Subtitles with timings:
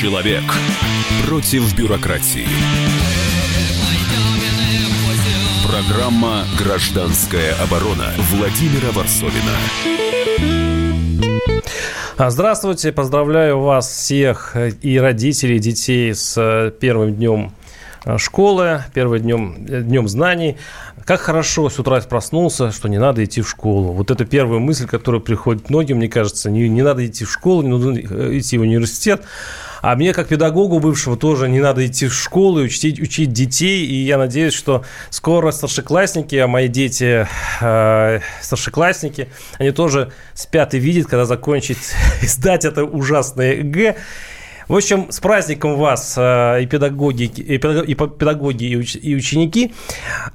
[0.00, 0.44] Человек
[1.26, 2.46] против бюрократии.
[5.68, 9.58] Программа «Гражданская оборона» Владимира Варсовина.
[12.16, 17.52] А, здравствуйте, поздравляю вас всех и родителей, и детей с э, первым днем
[18.06, 20.56] э, школы, первым днем, э, днем знаний.
[21.04, 23.92] Как хорошо с утра проснулся, что не надо идти в школу.
[23.92, 26.50] Вот это первая мысль, которая приходит многим, мне кажется.
[26.50, 29.26] Не, не надо идти в школу, не надо идти в университет.
[29.82, 33.86] А мне, как педагогу бывшего, тоже не надо идти в школу и учить, учить детей.
[33.86, 37.26] И я надеюсь, что скоро старшеклассники, а мои дети
[37.60, 41.78] э, старшеклассники, они тоже спят и видят, когда закончат
[42.22, 43.96] сдать это ужасное ЕГЭ.
[44.70, 49.74] В общем, с праздником вас э, и педагоги, и педагоги, и ученики.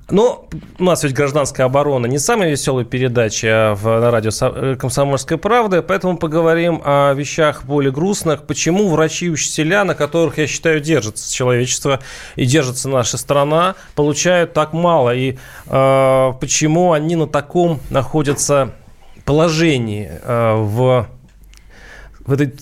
[0.09, 5.81] Но у нас ведь гражданская оборона не самая веселая передача на радио э, «Комсомольская правда»,
[5.81, 8.45] поэтому поговорим о вещах более грустных.
[8.45, 12.01] Почему врачи и учителя, на которых, я считаю, держится человечество
[12.35, 15.15] и держится наша страна, получают так мало?
[15.15, 18.73] И э, почему они на таком находятся
[19.23, 21.07] положении э, в
[22.25, 22.53] в этой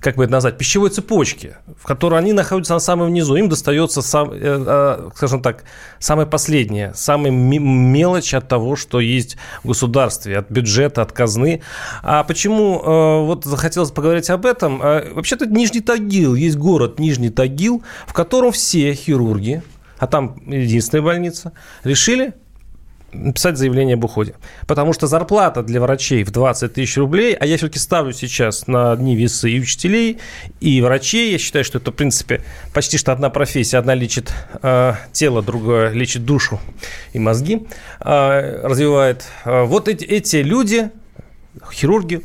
[0.00, 3.36] как бы это назвать, пищевой цепочки, в которой они находятся на самом низу.
[3.36, 5.64] Им достается, сам, э, э, скажем так,
[5.98, 11.62] самое последнее, самая мелочь от того, что есть в государстве, от бюджета, от казны.
[12.02, 14.78] А почему э, вот захотелось поговорить об этом?
[14.78, 19.62] Вообще-то Нижний Тагил, есть город Нижний Тагил, в котором все хирурги,
[19.98, 22.34] а там единственная больница, решили
[23.14, 24.34] написать заявление об уходе.
[24.66, 28.92] Потому что зарплата для врачей в 20 тысяч рублей, а я все-таки ставлю сейчас на
[28.92, 30.18] одни весы и учителей,
[30.60, 31.32] и врачей.
[31.32, 33.78] Я считаю, что это, в принципе, почти что одна профессия.
[33.78, 36.60] Одна лечит э, тело, другая лечит душу
[37.12, 37.66] и мозги,
[38.00, 39.24] э, развивает.
[39.44, 40.90] Э, вот эти, эти люди,
[41.72, 42.22] хирурги,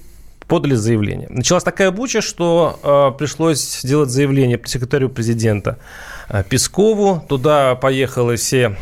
[0.49, 1.27] подали заявление.
[1.29, 2.79] Началась такая буча, что
[3.13, 5.77] э, пришлось сделать заявление секретарю президента
[6.27, 7.23] э, Пескову.
[7.29, 8.75] Туда поехали все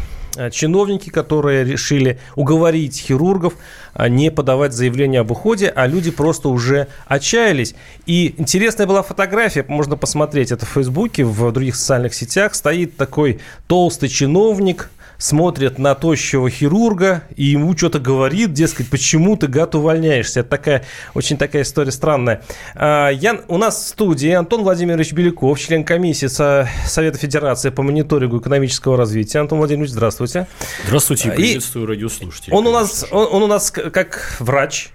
[0.52, 3.54] чиновники, которые решили уговорить хирургов
[3.94, 7.76] э, не подавать заявление об уходе, а люди просто уже отчаялись.
[8.06, 12.56] И интересная была фотография, можно посмотреть это в Фейсбуке, в других социальных сетях.
[12.56, 19.48] Стоит такой толстый чиновник, смотрит на тощего хирурга и ему что-то говорит, дескать, почему ты,
[19.48, 20.42] гад, увольняешься.
[20.42, 22.44] Это такая, очень такая история странная.
[22.76, 27.84] А, я, у нас в студии Антон Владимирович Беляков, член комиссии со Совета Федерации по
[27.84, 29.40] мониторингу экономического развития.
[29.40, 30.48] Антон Владимирович, здравствуйте.
[30.86, 32.56] Здравствуйте, приветствую и радиослушателей.
[32.56, 34.90] Он у, нас, он, он у нас как врач,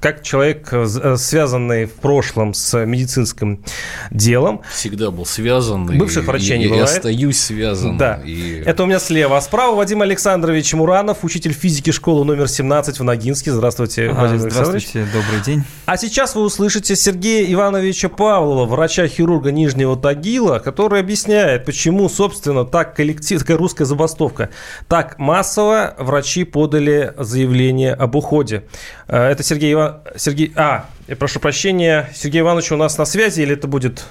[0.00, 3.62] как человек, э, э, связанный в прошлом с медицинским
[4.10, 4.62] делом.
[4.72, 5.86] Всегда был связан.
[5.86, 6.88] Бывших врачей не бывает.
[6.88, 7.98] И остаюсь связан.
[7.98, 8.20] Да.
[8.24, 8.62] И...
[8.64, 9.36] Это у меня слева.
[9.36, 13.52] А справа Вадим Александрович Муранов, учитель физики школы номер 17 в Ногинске.
[13.52, 15.64] Здравствуйте, а, Владимир Здравствуйте, добрый день.
[15.84, 22.96] А сейчас вы услышите Сергея Ивановича Павлова, врача-хирурга Нижнего Тагила, который объясняет, почему, собственно, так
[22.96, 24.48] коллектив, такая русская забастовка,
[24.88, 28.64] так массово врачи подали заявление об уходе.
[29.06, 30.52] Э, это Сергей Иванович Сергей...
[30.56, 34.04] А, я прошу прощения, Сергей Иванович у нас на связи или это будет...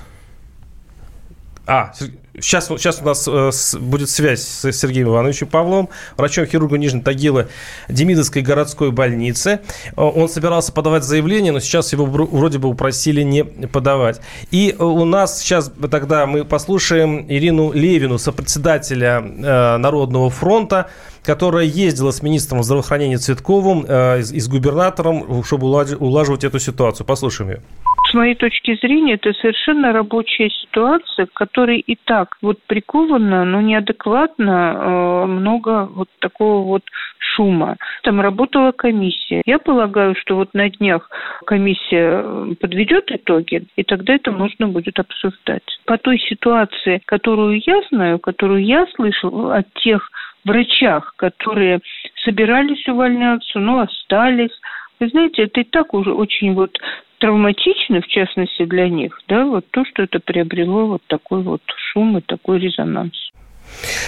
[1.65, 1.93] А,
[2.41, 7.47] сейчас, сейчас у нас э, будет связь с Сергеем Ивановичем Павловым, врачом-хирургом Нижнего Тагила
[7.87, 9.61] Демидовской городской больницы.
[9.95, 14.21] Э, он собирался подавать заявление, но сейчас его вроде бы упросили не подавать.
[14.51, 20.89] И э, у нас сейчас тогда мы послушаем Ирину Левину, сопредседателя Народного фронта,
[21.23, 27.05] которая ездила с министром здравоохранения Цветковым э, и с губернатором, чтобы улаживать эту ситуацию.
[27.05, 27.61] Послушаем ее.
[28.09, 33.61] С моей точки зрения, это совершенно рабочая ситуация, в которой и так вот приковано, но
[33.61, 36.83] неадекватно э, много вот такого вот
[37.17, 37.77] шума.
[38.03, 39.41] Там работала комиссия.
[39.45, 41.09] Я полагаю, что вот на днях
[41.45, 45.63] комиссия э, подведет итоги, и тогда это можно будет обсуждать.
[45.85, 50.09] По той ситуации, которую я знаю, которую я слышал от тех
[50.45, 51.81] врачах, которые
[52.23, 54.57] собирались увольняться, но остались.
[54.99, 56.77] Вы знаете, это и так уже очень вот
[57.19, 61.61] травматично, в частности для них, да, вот то, что это приобрело вот такой вот
[61.91, 63.13] шум и такой резонанс.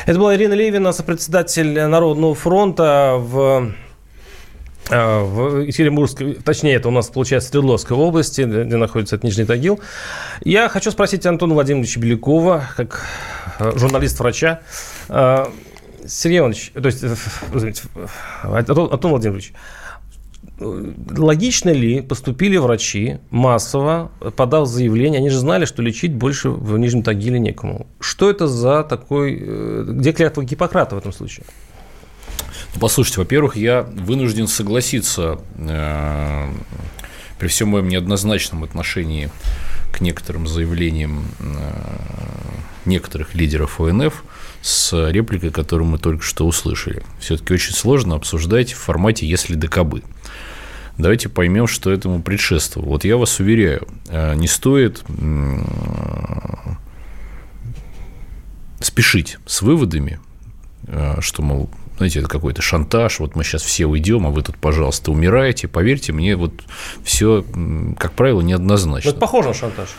[0.05, 3.73] Это была Ирина Левина, сопредседатель Народного фронта в
[4.89, 9.79] э, в Екатеринбургской, точнее, это у нас, получается, Свердловской области, где находится этот Нижний Тагил.
[10.43, 13.05] Я хочу спросить Антона Владимировича Белякова, как
[13.59, 14.61] э, журналист-врача,
[15.09, 15.45] э,
[16.07, 17.03] Сергей Иванович, то есть,
[17.53, 17.83] извините,
[18.41, 19.53] Антон Владимирович,
[20.59, 27.03] логично ли поступили врачи массово, подав заявление, они же знали, что лечить больше в Нижнем
[27.03, 27.87] Тагиле некому.
[27.99, 31.45] Что это за такой, э, где клятва Гиппократа в этом случае?
[32.73, 36.49] Ну, послушайте, во-первых, я вынужден согласиться э,
[37.39, 39.29] при всем моем неоднозначном отношении
[39.91, 41.25] к некоторым заявлениям
[42.85, 44.23] некоторых лидеров ОНФ
[44.61, 47.03] с репликой, которую мы только что услышали.
[47.19, 50.03] Все-таки очень сложно обсуждать в формате «если да кабы».
[51.01, 52.89] Давайте поймем, что этому предшествовало.
[52.89, 53.87] Вот я вас уверяю,
[54.35, 55.03] не стоит
[58.83, 60.19] спешить с выводами,
[60.87, 64.57] э, что, мол, знаете, это какой-то шантаж, вот мы сейчас все уйдем, а вы тут,
[64.57, 65.67] пожалуйста, умираете.
[65.67, 66.53] Поверьте мне, вот
[67.03, 67.45] все,
[67.97, 69.09] как правило, неоднозначно.
[69.09, 69.89] Но это похоже на шантаж.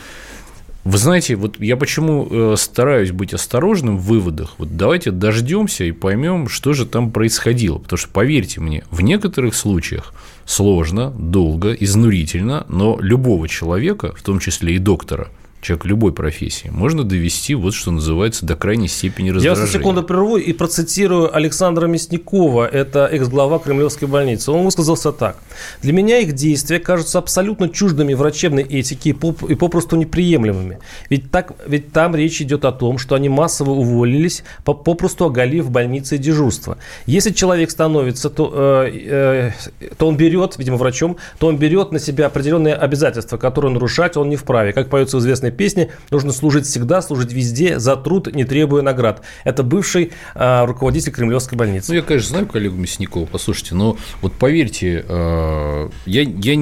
[0.85, 4.55] Вы знаете, вот я почему э, стараюсь быть осторожным в выводах.
[4.59, 7.79] Вот давайте дождемся и поймем, что же там происходило.
[7.79, 10.13] Потому что, поверьте мне, в некоторых случаях
[10.45, 15.29] сложно, долго, изнурительно, но любого человека, в том числе и доктора–
[15.63, 19.61] человек любой профессии, можно довести, вот что называется, до крайней степени раздражения.
[19.63, 24.51] Я за секунду прерву и процитирую Александра Мясникова, это экс-глава Кремлевской больницы.
[24.51, 25.37] Он высказался так.
[25.81, 29.11] «Для меня их действия кажутся абсолютно чуждыми врачебной этики
[29.49, 30.81] и попросту неприемлемыми.
[31.09, 35.71] Ведь, так, ведь там речь идет о том, что они массово уволились, попросту оголив в
[35.71, 36.77] больнице дежурство.
[37.07, 42.01] Если человек становится, то, э, э, то он берет, видимо, врачом, то он берет на
[42.01, 44.73] себя определенные обязательства, которые нарушать он не вправе.
[44.73, 49.23] Как поется в известной песни «Нужно служить всегда, служить везде, за труд, не требуя наград».
[49.45, 51.93] Это бывший э, руководитель Кремлевской больницы.
[51.93, 56.57] Ну, я, конечно, знаю коллегу Мясникова, послушайте, но вот поверьте, э, я, я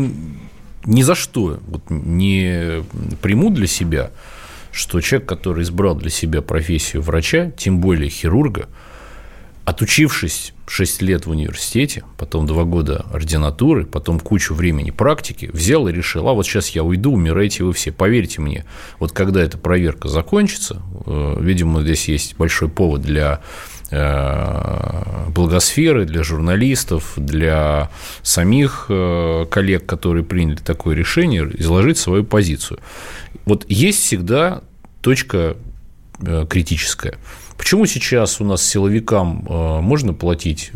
[0.85, 2.85] ни за что вот не
[3.23, 4.11] приму для себя,
[4.73, 8.69] что человек, который избрал для себя профессию врача, тем более хирурга,
[9.65, 15.93] отучившись 6 лет в университете, потом 2 года ординатуры, потом кучу времени практики, взял и
[15.93, 17.91] решил, а вот сейчас я уйду, умираете вы все.
[17.91, 18.65] Поверьте мне,
[19.01, 23.41] вот когда эта проверка закончится, э, видимо, здесь есть большой повод для
[23.91, 27.91] э, благосферы, для журналистов, для
[28.23, 32.79] самих э, коллег, которые приняли такое решение, изложить свою позицию.
[33.45, 34.63] Вот есть всегда
[35.03, 35.57] точка
[36.51, 37.17] критическая.
[37.61, 40.73] Почему сейчас у нас силовикам э, можно платить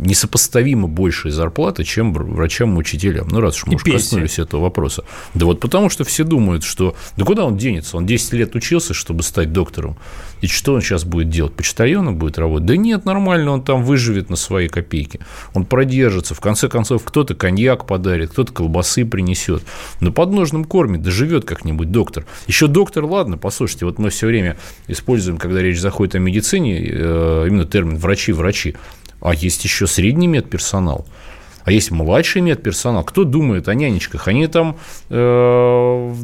[0.00, 3.28] несопоставимо большие зарплаты, чем врачам и учителям.
[3.30, 5.04] Ну, раз уж мы уж коснулись этого вопроса.
[5.34, 7.96] Да вот потому, что все думают, что да куда он денется?
[7.96, 9.96] Он 10 лет учился, чтобы стать доктором.
[10.40, 11.54] И что он сейчас будет делать?
[11.54, 12.66] Почтальоном будет работать?
[12.66, 15.20] Да нет, нормально, он там выживет на свои копейки.
[15.54, 16.34] Он продержится.
[16.34, 19.62] В конце концов, кто-то коньяк подарит, кто-то колбасы принесет.
[20.00, 22.26] На подножном корме доживет как-нибудь доктор.
[22.46, 24.56] Еще доктор, ладно, послушайте, вот мы все время
[24.86, 28.76] используем, когда речь заходит о медицине, э, именно термин врачи-врачи.
[29.20, 31.06] А есть еще средний медперсонал.
[31.68, 33.04] А есть младший медперсонал.
[33.04, 34.26] Кто думает о нянечках?
[34.26, 34.78] Они там,
[35.10, 36.14] э,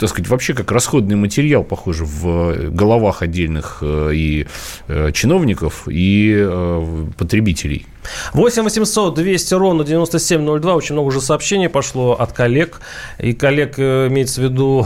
[0.00, 4.48] так сказать, вообще как расходный материал, похоже, в головах отдельных э, и
[4.88, 7.86] э, чиновников, и э, потребителей.
[8.32, 10.74] 8 800 200 ровно 9702.
[10.74, 12.80] Очень много уже сообщений пошло от коллег.
[13.20, 14.84] И коллег э, имеется в виду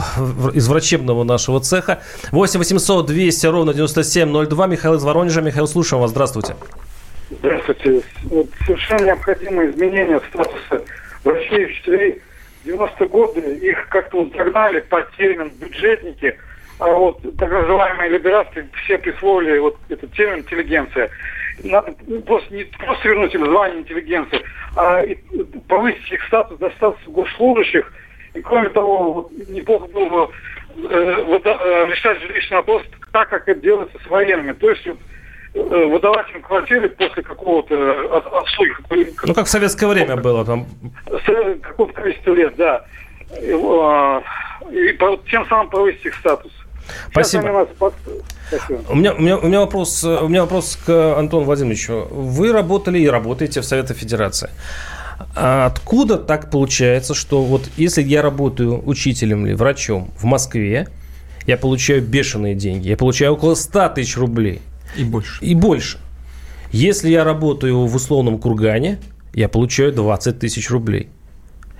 [0.53, 2.03] из врачебного нашего цеха.
[2.31, 4.67] 8 800 200 ровно 9702.
[4.67, 5.41] Михаил из Воронежа.
[5.41, 6.11] Михаил, слушаем вас.
[6.11, 6.55] Здравствуйте.
[7.29, 8.01] Здравствуйте.
[8.25, 10.85] Вот совершенно необходимо изменение статуса
[11.23, 12.21] врачей и учителей.
[12.63, 16.37] В 90-е годы их как-то вот загнали под термин бюджетники,
[16.79, 21.09] а вот так называемые либерасты все присвоили вот этот термин интеллигенция.
[21.63, 21.95] Надо
[22.25, 24.41] просто не просто вернуть им звание интеллигенции,
[24.75, 25.03] а
[25.67, 27.91] повысить их статус до статуса госслужащих.
[28.33, 30.31] И кроме того, вот, неплохо было бы
[30.77, 34.51] э, э, решать жилищный вопрос так, как это делается с военными.
[34.51, 34.97] То есть вот,
[35.55, 38.73] выдавать им квартиры после какого-то э, отстой.
[39.23, 40.67] Ну, как в советское время было там.
[41.61, 42.85] Какое-то количество лет, да.
[43.41, 44.21] И, а,
[44.69, 44.97] и
[45.29, 46.51] тем самым повысить их статус.
[47.09, 47.67] Спасибо.
[48.47, 48.81] Спасибо.
[48.89, 52.07] У меня, у, меня, у, меня вопрос, у меня вопрос к Антону Владимировичу.
[52.11, 54.51] Вы работали и работаете в Совете Федерации.
[55.35, 60.87] А откуда так получается, что вот если я работаю учителем или врачом в Москве,
[61.47, 64.61] я получаю бешеные деньги, я получаю около 100 тысяч рублей–
[64.97, 65.43] и больше.
[65.43, 65.99] И больше.
[66.71, 68.99] Если я работаю в условном кургане,
[69.33, 71.09] я получаю 20 тысяч рублей.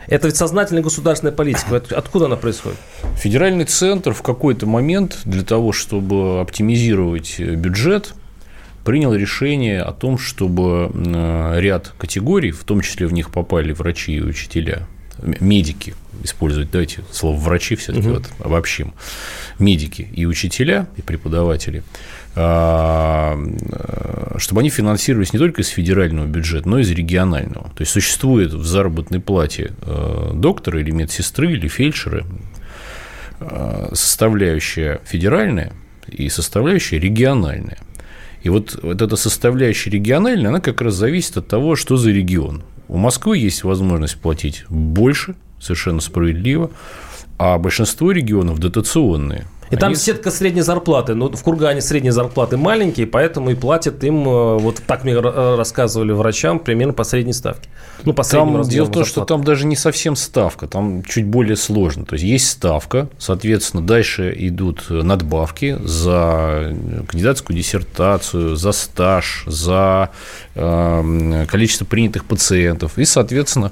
[0.08, 1.82] Это ведь сознательная государственная политика.
[1.92, 2.78] Откуда она происходит?
[3.18, 8.14] Федеральный центр в какой-то момент для того, чтобы оптимизировать бюджет,
[8.84, 14.14] принял решение о том, чтобы э, ряд категорий, в том числе в них попали врачи
[14.14, 14.88] и учителя,
[15.24, 18.16] медики, использовать, давайте слово врачи все-таки угу.
[18.18, 18.94] вот обобщим,
[19.58, 21.84] медики и учителя, и преподаватели,
[24.38, 27.70] чтобы они финансировались не только из федерального бюджета, но и из регионального.
[27.70, 32.26] То есть существует в заработной плате э, доктора или медсестры или фельдшеры
[33.40, 35.72] э, составляющая федеральная
[36.08, 37.78] и составляющая региональная.
[38.44, 42.64] И вот, вот эта составляющая региональная, она как раз зависит от того, что за регион.
[42.88, 46.70] У Москвы есть возможность платить больше, совершенно справедливо,
[47.38, 49.46] а большинство регионов дотационные.
[49.72, 51.16] И там сетка средней зарплаты.
[51.16, 55.56] Ну, в Кургане средние зарплаты маленькие, поэтому и платят им, э, вот так мне э,
[55.56, 57.70] рассказывали врачам, примерно по средней ставке.
[58.04, 61.56] Ну, по там дело в том, что там даже не совсем ставка, там чуть более
[61.56, 62.06] сложно.
[62.06, 66.76] То есть есть ставка, соответственно, дальше идут надбавки за
[67.08, 70.12] кандидатскую диссертацию, за стаж, за
[70.54, 72.98] э, количество принятых пациентов.
[72.98, 73.72] И, соответственно,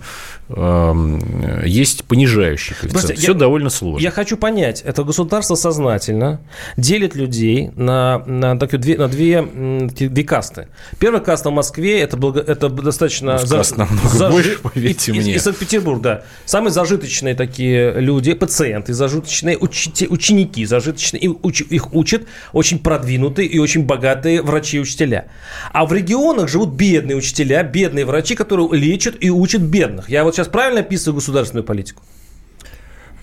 [0.50, 3.18] есть понижающий коэффициент.
[3.18, 4.04] Все я, довольно сложно.
[4.04, 6.42] Я хочу понять, это государство сознательно
[6.76, 10.68] делит людей на, на, так, две, на две, две касты.
[11.00, 13.40] Первая каста в Москве это, благо, это достаточно...
[13.40, 14.32] Ну, за, намного зажи...
[14.34, 15.32] больше, поверьте и, мне.
[15.32, 16.24] И, и Санкт-Петербург, да.
[16.46, 23.48] Самые зажиточные такие люди, пациенты, зажиточные учи, ученики, зажиточные, и уч, их учат очень продвинутые
[23.48, 25.28] и очень богатые врачи и учителя.
[25.72, 30.10] А в регионах живут бедные учителя, бедные врачи, которые лечат и учат бедных.
[30.10, 32.04] Я вот сейчас правильно описываю государственную политику?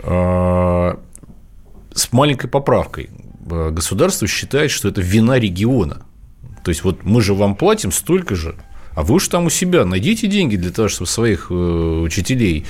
[0.03, 0.99] А,
[1.95, 3.11] с маленькой поправкой.
[3.41, 6.03] Государство считает, что это вина региона.
[6.65, 8.57] То есть вот мы же вам платим столько же,
[8.95, 12.67] а вы уж там у себя найдите деньги для того, чтобы своих э, учителей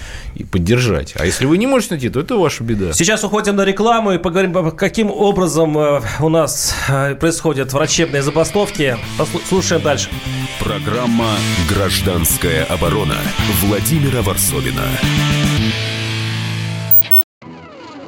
[0.51, 1.15] поддержать.
[1.17, 2.93] А если вы не можете найти, то это ваша беда.
[2.93, 8.97] Сейчас уходим на рекламу и поговорим, каким образом э, у нас э, происходят врачебные забастовки.
[9.49, 10.09] Слушаем дальше.
[10.59, 11.31] Программа
[11.69, 13.17] «Гражданская оборона»
[13.63, 14.85] Владимира Варсовина.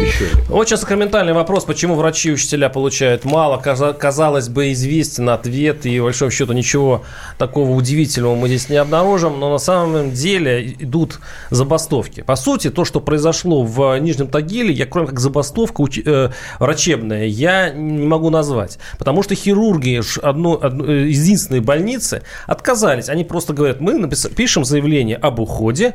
[0.00, 0.28] еще.
[0.68, 3.58] Сейчас сакраментальный вопрос, почему врачи и учителя получают мало.
[3.58, 7.04] Казалось бы, известен ответ, и, в большом счету, ничего
[7.38, 12.22] такого удивительного мы здесь не обнаружим, но на самом деле идут забастовки.
[12.22, 15.98] По сути, то, что произошло в Нижнем Тагиле, я кроме как забастовка уч...
[16.04, 18.78] э, врачебная, я не могу назвать.
[18.98, 23.08] Потому что хирурги одно, одно, э, единственной больницы отказались.
[23.08, 24.26] Они просто говорят, мы напис...
[24.34, 25.94] пишем заявление об уходе,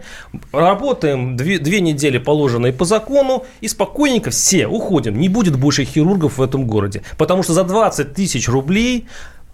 [0.51, 5.19] работаем две, две недели положенные по закону и спокойно спокойненько все уходим.
[5.19, 7.03] Не будет больше хирургов в этом городе.
[7.17, 9.05] Потому что за 20 тысяч рублей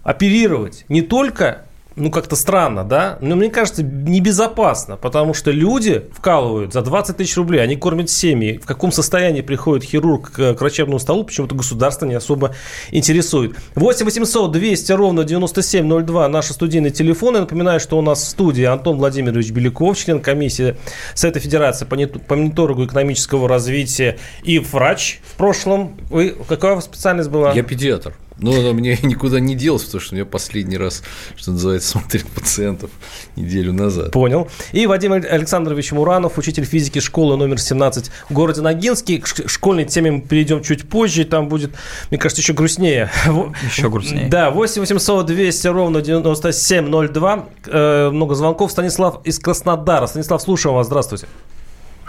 [0.02, 1.66] оперировать не только
[2.00, 3.18] ну, как-то странно, да?
[3.20, 8.58] Но мне кажется, небезопасно, потому что люди вкалывают за 20 тысяч рублей, они кормят семьи.
[8.58, 12.54] В каком состоянии приходит хирург к, к врачебному столу, почему-то государство не особо
[12.90, 13.56] интересует.
[13.74, 17.40] 8 800 200 ровно 9702 наши студийные телефоны.
[17.40, 20.76] Напоминаю, что у нас в студии Антон Владимирович Беляков, член комиссии
[21.14, 21.96] Совета Федерации по
[22.34, 25.96] мониторингу экономического развития и врач в прошлом.
[26.08, 27.52] Вы, какая специальность была?
[27.52, 28.14] Я педиатр.
[28.40, 31.02] Но она мне никуда не делась, потому что я последний раз,
[31.36, 32.90] что называется, смотрел пациентов
[33.36, 34.12] неделю назад.
[34.12, 34.48] Понял.
[34.72, 39.18] И Вадим Александрович Муранов, учитель физики школы номер 17 в городе Ногинске.
[39.18, 41.72] К школьной теме мы перейдем чуть позже, там будет,
[42.10, 43.10] мне кажется, еще грустнее.
[43.64, 44.28] Еще грустнее.
[44.28, 47.48] Да, 8 800 200 ровно 9702.
[47.66, 48.70] Э, много звонков.
[48.70, 50.06] Станислав из Краснодара.
[50.06, 50.86] Станислав, слушаем вас.
[50.86, 51.26] Здравствуйте.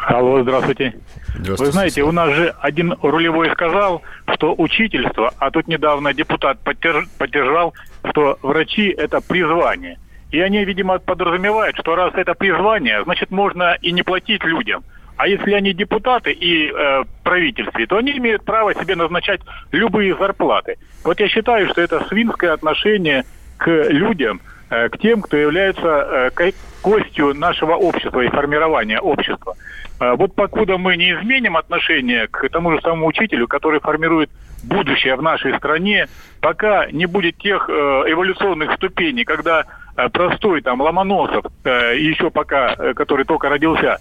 [0.08, 0.96] Алло, здравствуйте.
[1.36, 1.64] здравствуйте.
[1.64, 4.02] Вы знаете, у нас же один рулевой сказал,
[4.36, 7.74] что учительство, а тут недавно депутат поддержал,
[8.10, 9.98] что врачи– это призвание.
[10.32, 14.84] И они, видимо, подразумевают, что раз это призвание, значит, можно и не платить людям.
[15.18, 20.78] А если они депутаты и э, правительстве, то они имеют право себе назначать любые зарплаты.
[21.04, 23.26] Вот я считаю, что это свинское отношение
[23.58, 26.52] к людям, к тем, кто является э,
[26.82, 29.56] костью нашего общества и формирования общества.
[30.00, 34.30] А вот покуда мы не изменим отношение к тому же самому учителю, который формирует
[34.64, 36.08] будущее в нашей стране,
[36.40, 42.76] пока не будет тех э, эволюционных ступеней, когда э, простой там Ломоносов, э, еще пока,
[42.94, 43.98] который только родился,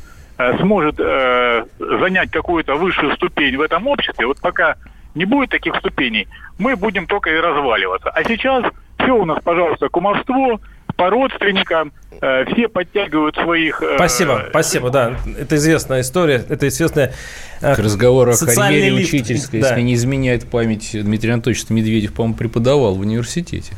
[0.58, 4.76] сможет занять какую-то высшую ступень в этом обществе, вот пока
[5.14, 8.08] не будет таких ступеней, мы будем только и разваливаться.
[8.08, 8.64] А сейчас
[9.02, 10.60] все у нас, пожалуйста, кумовство,
[10.96, 13.82] по родственникам, э, все подтягивают своих...
[13.82, 15.16] Э, спасибо, спасибо, да.
[15.38, 17.14] Это известная история, это известная...
[17.60, 19.08] Э, К разговору о карьере лифт.
[19.08, 19.68] учительской, да.
[19.68, 23.72] если не изменяет память, Дмитрий Анатольевич Медведев, по-моему, преподавал в университете.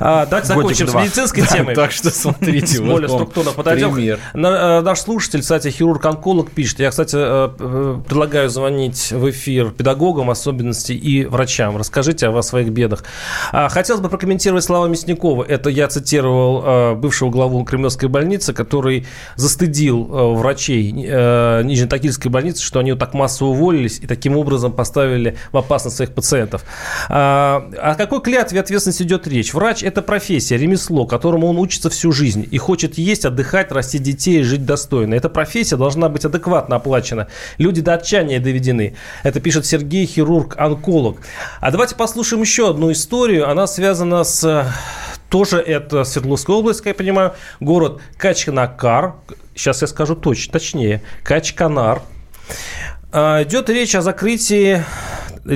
[0.00, 1.74] А, давайте закончим с медицинской темой.
[1.74, 3.96] Так что смотрите, более структурно подойдем.
[3.96, 6.80] Э, наш слушатель, кстати, хирург-онколог пишет.
[6.80, 11.76] Я, кстати, э, э, предлагаю звонить в эфир педагогам, особенности и врачам.
[11.76, 13.04] Расскажите о своих бедах.
[13.52, 15.44] А, хотелось бы прокомментировать слова Мясникова.
[15.44, 23.00] Это я цитировал бывшего главу Кремлевской больницы, который застыдил врачей Нижнетагильской больницы, что они вот
[23.00, 26.64] так массово уволились и таким образом поставили в опасность своих пациентов.
[27.08, 29.33] А, о какой клятве ответственности идет речь?
[29.42, 34.40] Врач– это профессия, ремесло, которому он учится всю жизнь и хочет есть, отдыхать, расти детей
[34.40, 35.14] и жить достойно.
[35.14, 37.28] Эта профессия должна быть адекватно оплачена.
[37.58, 38.94] Люди до отчаяния доведены.
[39.22, 41.18] Это пишет Сергей, хирург-онколог.
[41.60, 43.50] А давайте послушаем еще одну историю.
[43.50, 44.72] Она связана с
[45.28, 49.14] тоже это Свердловская область, как я понимаю, город Качканакар.
[49.56, 51.02] Сейчас я скажу точно, точнее.
[51.24, 52.02] Качканар.
[53.10, 54.84] А, идет речь о закрытии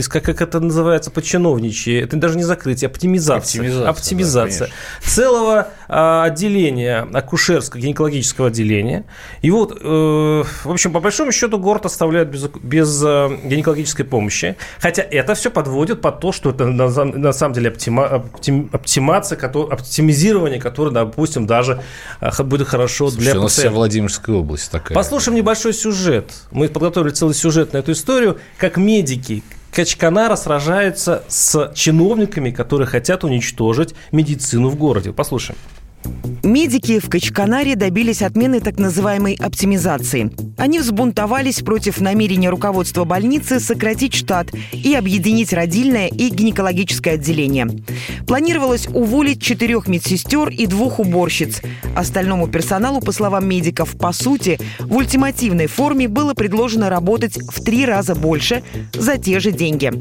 [0.08, 3.60] как, как это называется по-чиновничьи, это даже не закрытие, оптимизация.
[3.60, 3.88] Оптимизация.
[3.88, 9.04] оптимизация да, целого а, отделения, акушерского, гинекологического отделения.
[9.40, 14.56] И вот, э, в общем, по большому счету город оставляет без, без э, гинекологической помощи.
[14.80, 19.38] Хотя это все подводит под то, что это на, на самом деле оптима, оптим, оптимация,
[19.38, 21.82] оптимизирование, которое, допустим, даже
[22.20, 24.94] э, будет хорошо Слушайте, для у нас вся Владимирская область такая.
[24.94, 26.32] Послушаем небольшой сюжет.
[26.50, 29.42] Мы подготовили целый сюжет на эту историю, как медики,
[29.72, 35.12] Качканара сражается с чиновниками, которые хотят уничтожить медицину в городе.
[35.12, 35.58] Послушаем.
[36.42, 40.30] Медики в Качканаре добились отмены так называемой оптимизации.
[40.56, 47.68] Они взбунтовались против намерения руководства больницы сократить штат и объединить родильное и гинекологическое отделение.
[48.26, 51.60] Планировалось уволить четырех медсестер и двух уборщиц.
[51.94, 57.84] Остальному персоналу, по словам медиков, по сути, в ультимативной форме было предложено работать в три
[57.84, 58.62] раза больше
[58.94, 59.92] за те же деньги.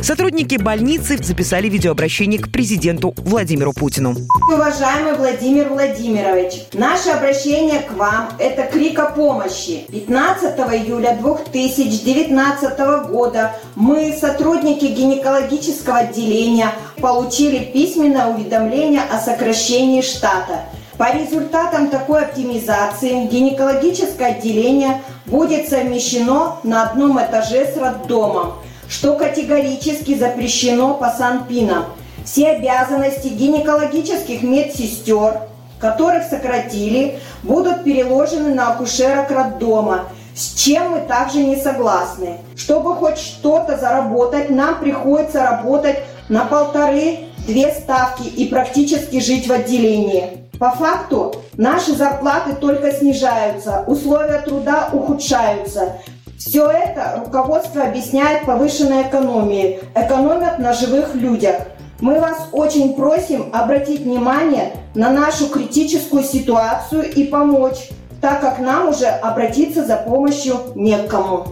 [0.00, 4.14] Сотрудники больницы записали видеообращение к президенту Владимиру Путину.
[4.52, 9.86] Уважаемый Владимир Владимирович, наше обращение к вам– это крик о помощи.
[9.90, 20.60] 15 июля 2019 года мы, сотрудники гинекологического отделения, получили письменное уведомление о сокращении штата.
[20.98, 28.54] По результатам такой оптимизации гинекологическое отделение будет совмещено на одном этаже с роддомом,
[28.88, 31.86] что категорически запрещено по Санпинам–
[32.26, 35.42] все обязанности гинекологических медсестер,
[35.78, 42.38] которых сократили, будут переложены на акушерок роддома, с чем мы также не согласны.
[42.56, 50.48] Чтобы хоть что-то заработать, нам приходится работать на полторы-две ставки и практически жить в отделении.
[50.58, 55.98] По факту наши зарплаты только снижаются, условия труда ухудшаются.
[56.38, 61.56] Все это руководство объясняет повышенной экономией, экономят на живых людях.
[62.00, 67.88] Мы вас очень просим обратить внимание на нашу критическую ситуацию и помочь,
[68.20, 71.46] так как нам уже обратиться за помощью некому.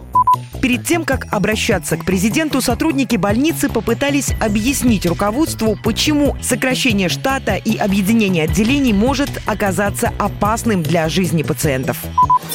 [0.65, 7.77] Перед тем, как обращаться к президенту, сотрудники больницы попытались объяснить руководству, почему сокращение штата и
[7.77, 11.99] объединение отделений может оказаться опасным для жизни пациентов.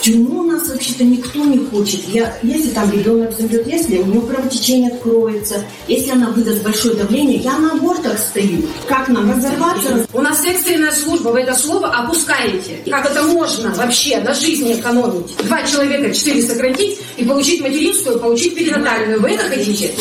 [0.02, 2.02] Тюрьму у нас вообще-то никто не хочет.
[2.08, 7.38] Я, если там ребенок зайдет, если у него кровотечение откроется, если она выдаст большое давление,
[7.38, 8.64] я на абортах стою.
[8.88, 10.08] Как нам разорваться?
[10.14, 12.80] У нас экстренная служба, вы это слово опускаете.
[12.90, 15.36] Как это можно вообще на жизни экономить?
[15.46, 17.62] Два человека, четыре сократить и получить
[18.00, 19.22] материнскую, получить перинатальную.
[19.22, 19.92] Вы это хотите?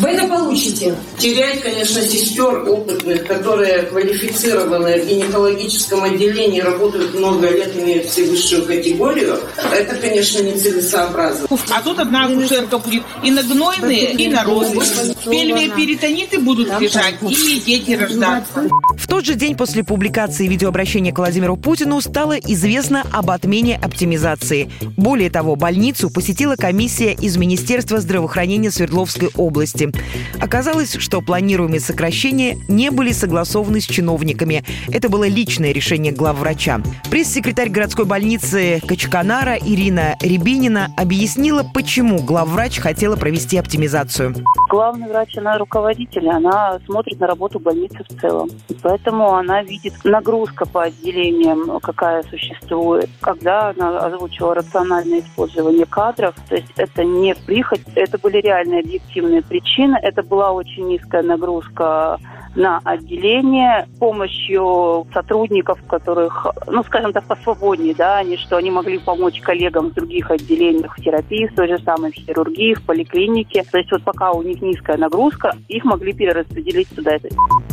[0.00, 0.94] Вы это получите.
[1.18, 8.64] Терять, конечно, сестер опытных, которые квалифицированы в гинекологическом отделении, работают много лет, имеют все высшую
[8.64, 9.38] категорию,
[9.72, 11.46] это, конечно, нецелесообразно.
[11.70, 14.78] А тут одна акушерка будет и на гнойные, и на розы.
[15.24, 18.68] Пельмы перитониты будут лежать, и дети рождаться.
[18.96, 24.70] В тот же день после публикации видеообращения к Владимиру Путину стало известно об отмене оптимизации.
[24.96, 29.90] Более того, больницу посетила комиссия из Министерства здравоохранения Свердловской области.
[30.38, 34.64] Оказалось, что планируемые сокращения не были согласованы с чиновниками.
[34.88, 36.82] Это было личное решение главврача.
[37.10, 44.34] Пресс-секретарь городской больницы Качкана Нара Ирина Рябинина объяснила, почему главврач хотела провести оптимизацию.
[44.68, 48.50] Главный врач, она руководитель, она смотрит на работу больницы в целом.
[48.82, 53.08] Поэтому она видит нагрузка по отделениям, какая существует.
[53.20, 59.42] Когда она озвучила рациональное использование кадров, то есть это не прихоть, это были реальные объективные
[59.42, 62.18] причины, это была очень низкая нагрузка
[62.54, 68.98] на отделение с помощью сотрудников, которых, ну, скажем так, посвободнее, да, они что они могли
[68.98, 73.64] помочь коллегам в других отделениях в терапии, в той же самой в хирургии, в поликлинике.
[73.70, 77.18] То есть вот пока у них низкая нагрузка, их могли перераспределить сюда.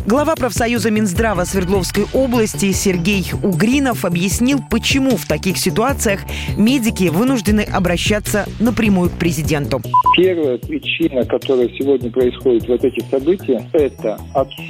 [0.07, 6.21] Глава профсоюза Минздрава Свердловской области Сергей Угринов объяснил, почему в таких ситуациях
[6.57, 9.81] медики вынуждены обращаться напрямую к президенту.
[10.15, 14.64] Первая причина, которая сегодня происходит в этих событиях, это отсутствие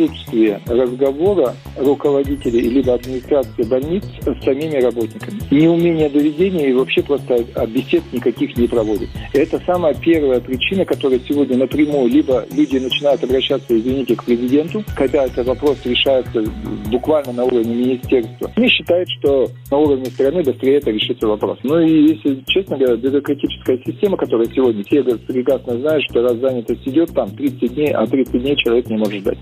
[0.67, 5.39] разговора руководителей либо администрации больниц с самими работниками.
[5.51, 9.09] Неумение доведения и вообще просто бесед никаких не проводит.
[9.33, 15.25] Это самая первая причина, которая сегодня напрямую либо люди начинают обращаться, извините, к президенту, когда
[15.25, 16.43] этот вопрос решается
[16.91, 18.51] буквально на уровне министерства.
[18.55, 21.57] Они считают, что на уровне страны быстрее это решится вопрос.
[21.63, 26.87] Ну и если честно говоря, бюрократическая система, которая сегодня все прекрасно знают, что раз занятость
[26.87, 29.37] идет там 30 дней, а 30 дней человек не может ждать.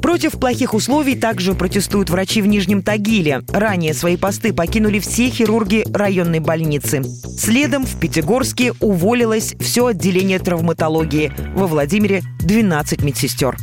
[0.00, 3.42] Против плохих условий также протестуют врачи в Нижнем Тагиле.
[3.48, 7.02] Ранее свои посты покинули все хирурги районной больницы.
[7.38, 11.32] Следом в Пятигорске уволилось все отделение травматологии.
[11.54, 13.56] Во Владимире 12 медсестер.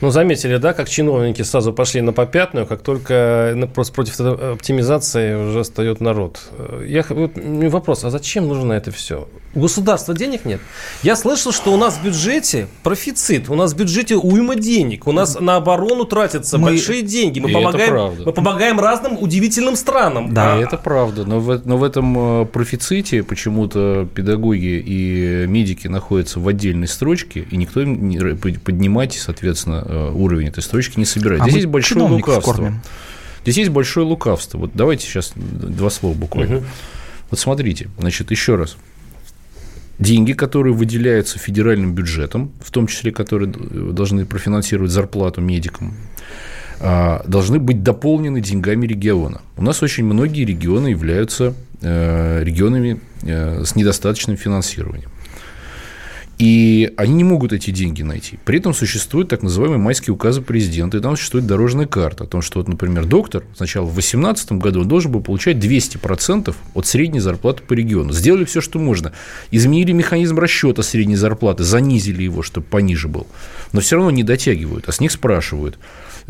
[0.00, 5.34] Ну, заметили, да, как чиновники сразу пошли на попятную, как только ну, просто против оптимизации
[5.34, 6.40] уже встает народ.
[6.86, 9.28] Я, вот, вопрос, а зачем нужно это все?
[9.54, 10.60] У государства денег нет?
[11.02, 15.12] Я слышал, что у нас в бюджете профицит, у нас в бюджете уйма денег, у
[15.12, 16.70] нас на оборону тратятся мы...
[16.70, 20.32] большие деньги, мы помогаем, мы помогаем разным удивительным странам.
[20.32, 20.60] Да, а...
[20.60, 26.46] это правда, но в, но в этом э, профиците почему-то педагоги и медики находятся в
[26.46, 28.18] отдельной строчке, и никто им не
[28.58, 31.40] поднимать, соответственно, Э, уровень этой строчки не собирать.
[31.40, 32.52] А Здесь есть большое лукавство.
[32.52, 32.80] Кормим.
[33.42, 34.58] Здесь есть большое лукавство.
[34.58, 36.58] Вот давайте сейчас два слова буквально.
[36.58, 36.64] Угу.
[37.30, 38.76] Вот смотрите, значит, еще раз.
[40.00, 45.94] Деньги, которые выделяются федеральным бюджетом, в том числе, которые должны профинансировать зарплату медикам,
[46.80, 49.42] а, должны быть дополнены деньгами региона.
[49.58, 55.10] У нас очень многие регионы являются э, регионами э, с недостаточным финансированием.
[56.40, 58.38] И они не могут эти деньги найти.
[58.46, 62.40] При этом существуют так называемые майские указы президента, и там существует дорожная карта о том,
[62.40, 67.62] что, вот, например, доктор сначала в 2018 году должен был получать 200% от средней зарплаты
[67.62, 68.14] по региону.
[68.14, 69.12] Сделали все, что можно.
[69.50, 73.26] Изменили механизм расчета средней зарплаты, занизили его, чтобы пониже был.
[73.72, 75.78] Но все равно не дотягивают, а с них спрашивают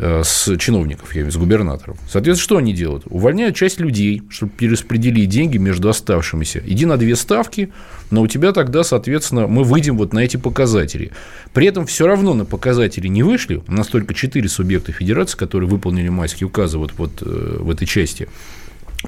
[0.01, 1.97] с чиновников, я имею с губернаторов.
[2.09, 3.03] Соответственно, что они делают?
[3.05, 6.61] Увольняют часть людей, чтобы перераспределить деньги между оставшимися.
[6.65, 7.71] Иди на две ставки,
[8.09, 11.11] но у тебя тогда, соответственно, мы выйдем вот на эти показатели.
[11.53, 13.61] При этом все равно на показатели не вышли.
[13.67, 17.85] У нас только 4 субъекта федерации, которые выполнили майские указы вот, вот э, в этой
[17.85, 18.27] части.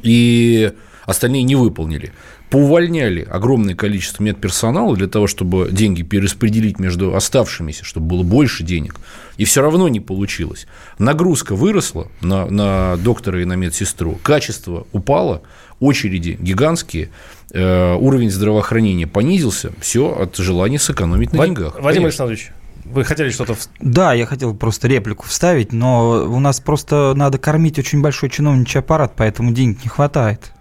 [0.04, 0.72] И
[1.06, 2.12] остальные не выполнили.
[2.54, 8.98] Поувольняли огромное количество медперсонала для того, чтобы деньги перераспределить между оставшимися, чтобы было больше денег.
[9.38, 10.68] И все равно не получилось.
[11.00, 15.42] Нагрузка выросла на, на доктора и на медсестру, качество упало,
[15.80, 17.10] очереди гигантские,
[17.54, 21.48] э, уровень здравоохранения понизился, все от желания сэкономить на Вад...
[21.48, 21.74] деньгах.
[21.80, 22.06] Вадим Конечно.
[22.06, 22.52] Александрович,
[22.86, 23.56] вы хотели что-то...
[23.80, 28.80] Да, я хотел просто реплику вставить, но у нас просто надо кормить очень большой чиновничий
[28.80, 30.52] аппарат, поэтому денег не хватает.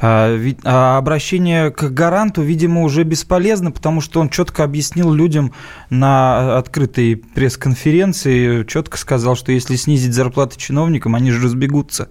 [0.00, 5.52] А, а обращение к гаранту, видимо, уже бесполезно, потому что он четко объяснил людям
[5.90, 12.08] на открытой пресс-конференции, четко сказал, что если снизить зарплаты чиновникам, они же разбегутся.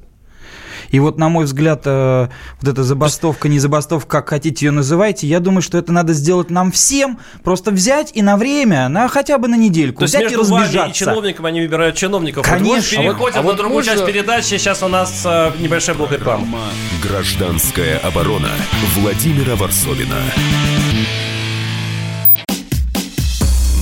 [0.90, 2.28] И вот, на мой взгляд, э,
[2.62, 6.50] вот эта забастовка, не забастовка, как хотите ее называйте, я думаю, что это надо сделать
[6.50, 10.36] нам всем, просто взять и на время, на хотя бы на недельку, То взять и
[10.36, 10.90] разбежаться.
[10.90, 12.46] и чиновником они выбирают чиновников.
[12.46, 12.98] Конечно.
[12.98, 13.92] Вот переходим а вот, а на другую можно...
[13.92, 14.58] часть передачи.
[14.58, 16.58] Сейчас у нас э, небольшая блок рекламы.
[17.02, 18.50] Гражданская оборона
[18.96, 20.22] Владимира Варсовина.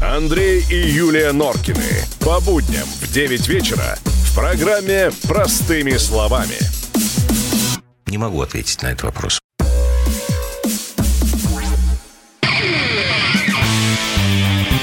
[0.00, 2.04] Андрей и Юлия Норкины.
[2.20, 6.56] По будням в 9 вечера в программе «Простыми словами».
[8.06, 9.40] Не могу ответить на этот вопрос.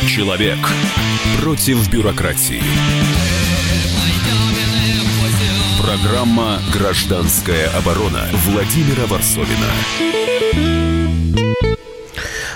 [0.08, 0.58] Человек
[1.42, 2.62] против бюрократии.
[5.82, 11.01] Программа «Гражданская оборона» Владимира Варсовина.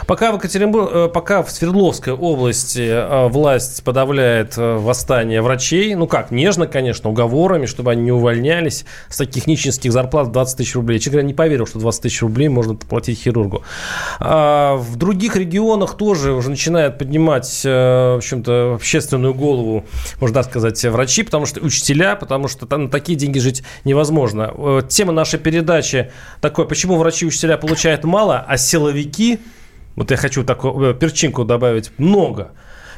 [0.08, 6.06] Пока в, Екатеринбург, э, пока в Свердловской области э, власть подавляет э, восстание врачей, ну
[6.06, 11.00] как, нежно, конечно, уговорами, чтобы они не увольнялись с таких нищенских зарплат 20 тысяч рублей.
[11.00, 13.64] Честно говоря, не поверил, что 20 тысяч рублей можно платить хирургу.
[14.20, 19.86] А в других регионах тоже уже начинают поднимать, в общем-то, общественную голову,
[20.20, 24.84] можно так сказать, врачи, потому что учителя, потому что там на такие деньги жить невозможно.
[24.88, 29.40] Тема нашей передачи такой, почему врачи и учителя получают мало, а силовики
[29.96, 32.52] вот я хочу такую э, перчинку добавить, много.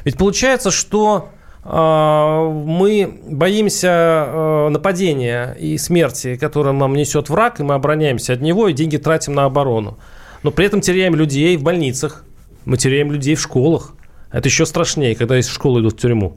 [0.04, 1.30] Ведь получается, что
[1.64, 3.88] э, мы боимся
[4.26, 8.96] э, нападения и смерти, которое нам несет враг, и мы обороняемся от него, и деньги
[8.96, 9.98] тратим на оборону.
[10.42, 12.24] Но при этом теряем людей в больницах,
[12.64, 13.94] мы теряем людей в школах.
[14.30, 16.36] Это еще страшнее, когда из школы идут в тюрьму.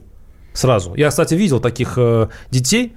[0.54, 0.94] Сразу.
[0.94, 2.94] Я, кстати, видел таких э, детей.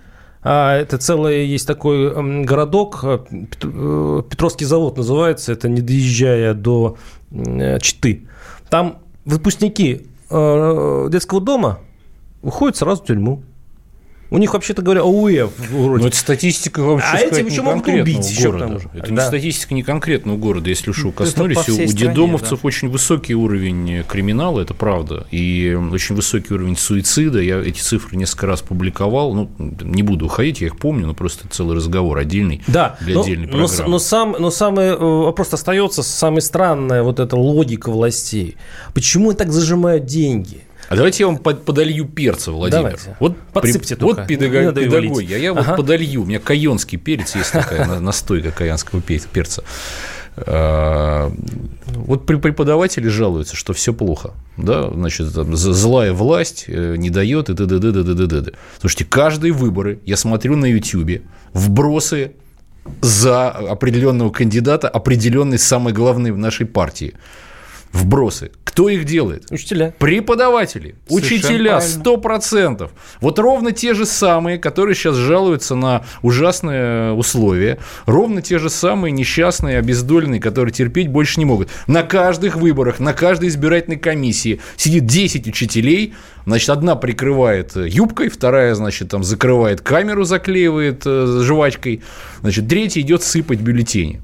[0.47, 6.97] А, это целый есть такой городок, э, э, Петровский завод называется, это не доезжая до
[7.35, 8.27] Э, Читы.
[8.69, 11.79] Там выпускники детского дома
[12.41, 13.43] уходят сразу в тюрьму.
[14.31, 16.03] У них, вообще-то говоря, ОУЭ вроде.
[16.03, 18.81] Но это статистика вообще А эти еще могут убить еще города.
[18.93, 19.13] Это да.
[19.13, 20.69] не статистика не конкретного города.
[20.69, 22.67] Если уж коснулись, у дедомовцев да.
[22.67, 25.27] очень высокий уровень криминала, это правда.
[25.31, 27.39] И очень высокий уровень суицида.
[27.39, 29.33] Я эти цифры несколько раз публиковал.
[29.33, 33.21] Ну, не буду уходить, я их помню, но просто целый разговор отдельный да, для но,
[33.21, 33.83] отдельной программы.
[33.83, 38.57] Но, но, сам, но самый э, вопрос остается, самая странная вот эта логика властей.
[38.93, 40.63] Почему так зажимают деньги?
[40.89, 42.83] А давайте я вам подолью перца, Владимир.
[42.83, 43.17] Давайте.
[43.19, 45.35] Вот, Подсыпьте при, вот педагог, педагогия.
[45.35, 45.63] А я ага.
[45.63, 46.23] вот подолью.
[46.23, 49.63] У меня каенский перец есть такая настойка каянского перца.
[50.37, 51.31] А,
[51.87, 57.55] вот преподаватели жалуются, что все плохо, да, значит, там, злая власть э, не дает и
[57.55, 57.79] т.д.
[57.79, 58.27] т.д.
[58.27, 58.51] т.д.
[58.81, 61.21] Слушайте, каждые выборы я смотрю на Ютьюбе
[61.53, 62.33] вбросы
[63.01, 67.13] за определенного кандидата, определенный самый главный в нашей партии
[67.95, 68.51] вбросы.
[68.63, 69.45] Кто их делает?
[69.51, 69.93] Учителя.
[69.97, 70.95] Преподаватели.
[71.07, 71.81] Совершенно учителя.
[71.81, 72.91] Сто процентов.
[73.21, 77.79] Вот ровно те же самые, которые сейчас жалуются на ужасные условия.
[78.05, 81.69] Ровно те же самые несчастные, обездоленные, которые терпеть больше не могут.
[81.87, 86.13] На каждых выборах, на каждой избирательной комиссии сидит 10 учителей.
[86.45, 92.01] Значит, одна прикрывает юбкой, вторая, значит, там закрывает камеру, заклеивает э, жвачкой.
[92.41, 94.21] Значит, третья идет сыпать бюллетени.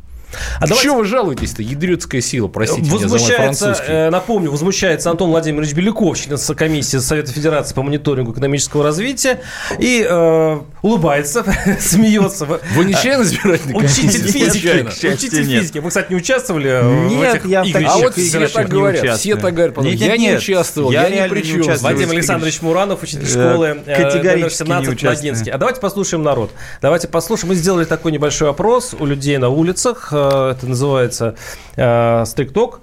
[0.59, 0.83] А давайте...
[0.83, 6.17] Чего вы жалуетесь-то, ядрецкая сила, простите возмущается, меня за э, Напомню, возмущается Антон Владимирович Беляков,
[6.17, 9.41] член комиссии Совета Федерации по мониторингу экономического развития,
[9.79, 11.43] и э, улыбается,
[11.79, 12.45] смеется.
[12.45, 14.07] Вы не член избирательной комиссии?
[14.07, 15.07] Учитель физики.
[15.13, 15.77] Учитель физики.
[15.79, 17.91] Вы, кстати, не участвовали Нет, в этих я игрищах?
[17.91, 19.19] А вот все так говорят.
[19.19, 19.77] Все так говорят.
[19.77, 21.61] Нет, я не участвовал, я не при чем.
[21.77, 25.51] Вадим Александрович Муранов, учитель школы э, Категорически 17 Ногинский.
[25.51, 26.51] А давайте послушаем народ.
[26.81, 27.49] Давайте послушаем.
[27.49, 31.35] Мы сделали такой небольшой опрос у людей на улицах Э, это называется
[31.75, 32.81] э, стрикток.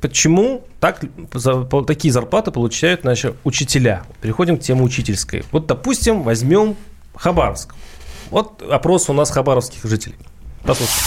[0.00, 1.02] Почему так,
[1.32, 4.02] за, такие зарплаты получают наши учителя?
[4.20, 5.44] Переходим к теме учительской.
[5.50, 6.76] Вот, допустим, возьмем
[7.14, 7.74] Хабаровск.
[8.30, 10.16] Вот опрос у нас хабаровских жителей.
[10.66, 11.00] Послушайте.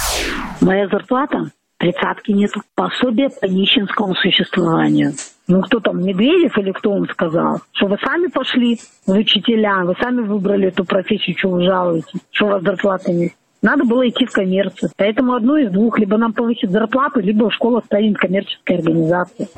[0.62, 2.62] Моя зарплата тридцатки нету.
[2.76, 5.14] Пособие по нищенскому существованию.
[5.48, 7.62] Ну, кто там, Медведев или кто вам сказал?
[7.72, 12.46] Что вы сами пошли в учителя, вы сами выбрали эту профессию, что вы жалуете, что
[12.46, 13.32] у вас зарплаты нет.
[13.62, 14.92] Надо было идти в коммерцию.
[14.98, 15.98] Поэтому одно из двух.
[15.98, 19.50] Либо нам повысит зарплату, либо школа станет коммерческой организацией.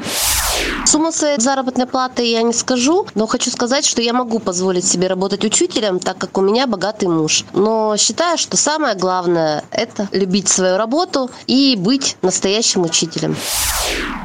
[0.89, 5.05] Сумму своей заработной платы я не скажу, но хочу сказать, что я могу позволить себе
[5.05, 7.43] работать учителем, так как у меня богатый муж.
[7.53, 13.35] Но считаю, что самое главное– это любить свою работу и быть настоящим учителем.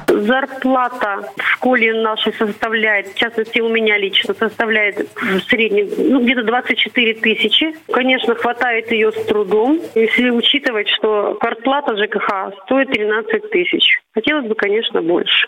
[0.09, 6.44] Зарплата в школе нашей составляет, в частности у меня лично, составляет в среднем ну, где-то
[6.44, 7.77] 24 тысячи.
[7.92, 14.00] Конечно, хватает ее с трудом, если учитывать, что квартплата ЖКХ стоит 13 тысяч.
[14.14, 15.46] Хотелось бы, конечно, больше.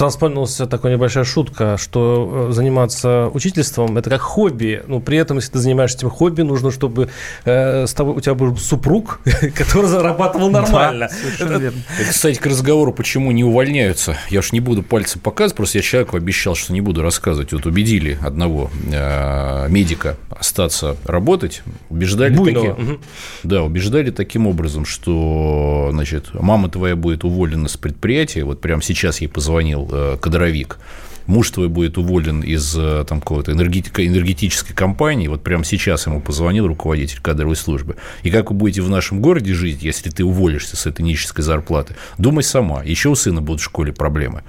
[0.00, 4.82] Сразу вспомнилась такая небольшая шутка, что э, заниматься учительством– это как хобби.
[4.86, 7.10] Но при этом, если ты занимаешься этим хобби, нужно, чтобы
[7.44, 9.20] э, с тобой, у тебя был супруг,
[9.54, 11.10] который зарабатывал нормально.
[11.38, 11.72] Да, это,
[12.08, 14.16] кстати, к разговору, почему не увольняются.
[14.30, 17.52] Я уж не буду пальцы показывать, просто я человеку обещал, что не буду рассказывать.
[17.52, 23.00] Вот убедили одного э, медика остаться работать, убеждали угу.
[23.42, 29.20] да, убеждали таким образом, что, значит, мама твоя будет уволена с предприятия, вот прямо сейчас
[29.20, 30.76] ей позвонил э, кадровик,
[31.24, 36.66] муж твой будет уволен из э, там, какой-то энергетической компании, вот прямо сейчас ему позвонил
[36.66, 40.84] руководитель кадровой службы, и как вы будете в нашем городе жить, если ты уволишься с
[40.84, 44.42] этой нищенской зарплаты, думай сама, еще у сына будут в школе проблемы.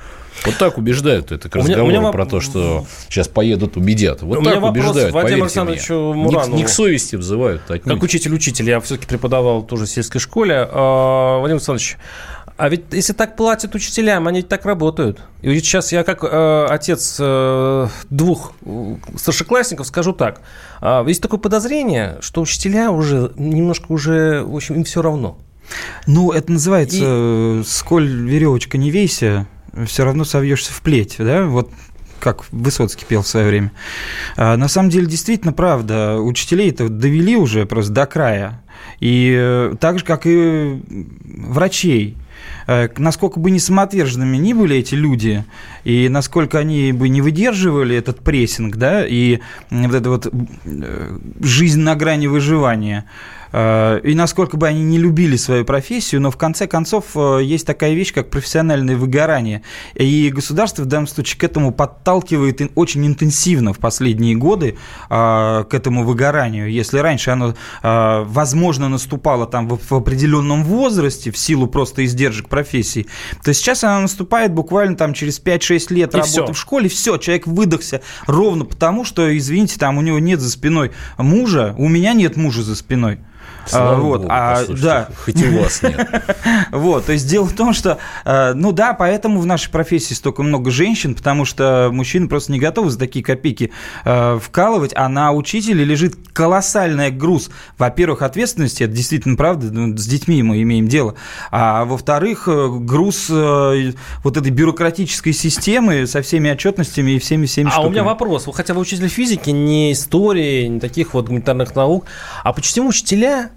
[0.45, 2.11] Вот так убеждают это к разговору меня, меня...
[2.11, 4.23] про то, что сейчас поедут, убедят.
[4.23, 6.55] Вот у так убеждают, Вадим Александровичу Муранову.
[6.55, 7.61] Не, не к совести взывают.
[7.69, 7.93] Отнюдь.
[7.93, 10.67] Как учитель-учитель, я все-таки преподавал тоже в сельской школе.
[10.67, 11.97] А, Вадим Александрович,
[12.61, 15.23] А ведь если так платят учителям, они так работают.
[15.41, 20.41] И ведь сейчас я как э, отец э, двух э, старшеклассников скажу так.
[20.79, 25.39] Э, есть такое подозрение, что учителя уже немножко уже, в общем, им все равно.
[26.05, 27.01] Ну, это называется И...
[27.03, 29.47] Э, «сколь веревочка не вейся,
[29.87, 31.45] все равно совьешься в плеть», да?
[31.45, 31.71] Вот
[32.19, 33.71] как Высоцкий пел в свое время.
[34.37, 38.61] А, на самом деле, действительно, правда, учителей это довели уже просто до края.
[38.99, 40.79] И э, так же, как и
[41.25, 42.17] врачей.
[42.67, 45.45] Э, насколько бы не самоотверженными ни были эти люди,
[45.83, 51.81] и насколько они бы не выдерживали этот прессинг, да, и вот это вот э, жизнь
[51.81, 53.05] на грани выживания,
[53.53, 57.93] и насколько бы они не любили свою профессию, но в конце концов э, есть такая
[57.93, 59.63] вещь, как профессиональное выгорание.
[59.95, 64.77] И государство в данном случае к этому подталкивает очень интенсивно в последние годы
[65.09, 66.71] э, к этому выгоранию.
[66.71, 73.07] Если раньше оно, возможно, наступало там в определенном возрасте в силу просто издержек профессии,
[73.43, 76.53] то сейчас оно наступает буквально там через 5-6 лет и работы все.
[76.53, 80.91] в школе, все, человек выдохся ровно потому, что, извините, там у него нет за спиной
[81.17, 83.19] мужа, у меня нет мужа за спиной.
[83.65, 85.07] Слава а, вот, Богу, а, да.
[85.23, 86.09] хоть у вас нет.
[86.71, 90.43] Вот, то есть дело в том, что, э, ну да, поэтому в нашей профессии столько
[90.43, 93.71] много женщин, потому что мужчины просто не готовы за такие копейки
[94.05, 100.05] э, вкалывать, а на учителе лежит колоссальный груз, во-первых, ответственности, это действительно правда, ну, с
[100.05, 101.15] детьми мы имеем дело,
[101.51, 107.89] а во-вторых, э, груз вот этой бюрократической системы со всеми отчетностями и всеми-всеми А штуками.
[107.89, 112.05] у меня вопрос, хотя вы учитель физики, не истории, не таких вот гуманитарных наук,
[112.43, 113.51] а почему учителя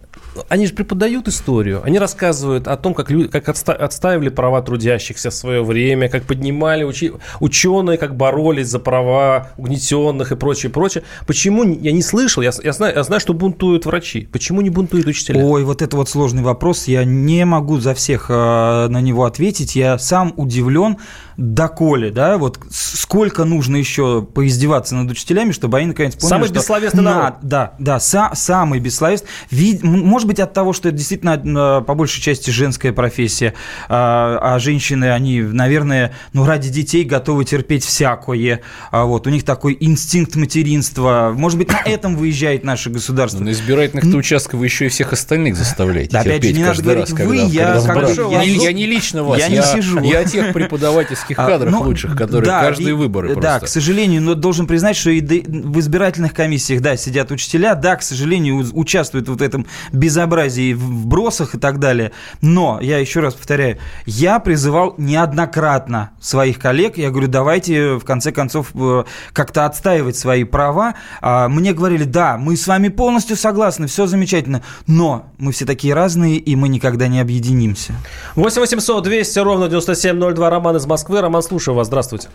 [0.49, 5.35] они же преподают историю, они рассказывают о том, как, люди, как отстаивали права трудящихся в
[5.35, 11.05] свое время, как поднимали учи, ученые, как боролись за права угнетенных и прочее, прочее.
[11.27, 15.07] Почему я не слышал, я, я, знаю, я знаю, что бунтуют врачи, почему не бунтуют
[15.07, 15.45] учителя?
[15.45, 19.77] Ой, вот это вот сложный вопрос, я не могу за всех э, на него ответить,
[19.77, 20.99] я сам удивлен,
[21.37, 26.55] доколе, да, вот сколько нужно еще поиздеваться над учителями, чтобы они наконец поняли, Самый что
[26.55, 27.15] бессловесный на...
[27.15, 27.35] народ.
[27.43, 29.29] Да, да, са, самый бессловесный.
[29.51, 29.83] Вид...
[29.83, 33.55] Может быть, от того, что это действительно по большей части женская профессия,
[33.89, 38.61] а, а женщины, они, наверное, ну, ради детей готовы терпеть всякое.
[38.91, 41.33] А вот, у них такой инстинкт материнства.
[41.37, 43.41] Может быть, на этом выезжает наше государство.
[43.41, 46.83] Но на избирательных-то участках вы еще и всех остальных заставляете да, опять же, не надо
[46.83, 50.01] говорить раз, вы, я, когда как я, я не лично вас, я, я не сижу.
[50.01, 53.43] Я тех преподавателей женских а, кадров ну, лучших, которые да, каждые и, выборы просто.
[53.43, 57.97] Да, к сожалению, но должен признать, что и в избирательных комиссиях, да, сидят учителя, да,
[57.97, 59.67] к сожалению, участвуют в этом
[60.15, 62.13] безобразии, в бросах и так далее.
[62.41, 68.33] Но, я еще раз повторяю, я призывал неоднократно своих коллег, я говорю, давайте в конце
[68.33, 70.95] концов э, как-то отстаивать свои права.
[71.21, 75.95] А, мне говорили, да, мы с вами полностью согласны, все замечательно, но мы все такие
[75.95, 77.95] разные, и мы никогда не объединимся.
[78.35, 81.21] 8 800 200 ровно 9702 Роман Роман из Москвы.
[81.21, 81.89] Роман, слушаю вас.
[81.89, 82.29] Здравствуйте.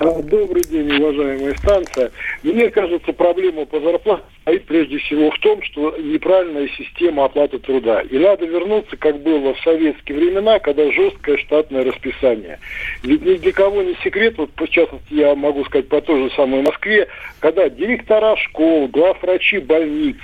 [0.00, 2.10] А, добрый день, уважаемая станция.
[2.42, 8.00] Мне кажется, проблема по зарплате стоит прежде всего в том, что неправильная система оплаты труда.
[8.00, 12.58] И надо вернуться, как было в советские времена, когда жесткое штатное расписание.
[13.02, 16.34] Ведь ни для кого не секрет, вот в частности я могу сказать по той же
[16.34, 17.06] самой Москве,
[17.40, 20.16] когда директора школ, главврачи больниц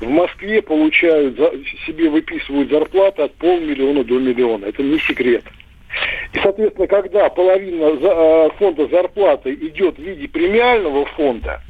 [0.00, 1.38] в Москве получают,
[1.86, 4.64] себе выписывают зарплаты от полмиллиона до миллиона.
[4.64, 5.44] Это не секрет.
[6.32, 11.60] И, соответственно, когда половина э, фонда зарплаты идет в виде премиального фонда,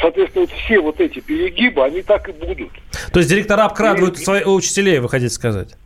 [0.00, 2.70] соответственно, вот все вот эти перегибы, они так и будут.
[3.12, 4.24] То есть директора обкрадывают и...
[4.24, 5.76] своих учителей, вы хотите сказать?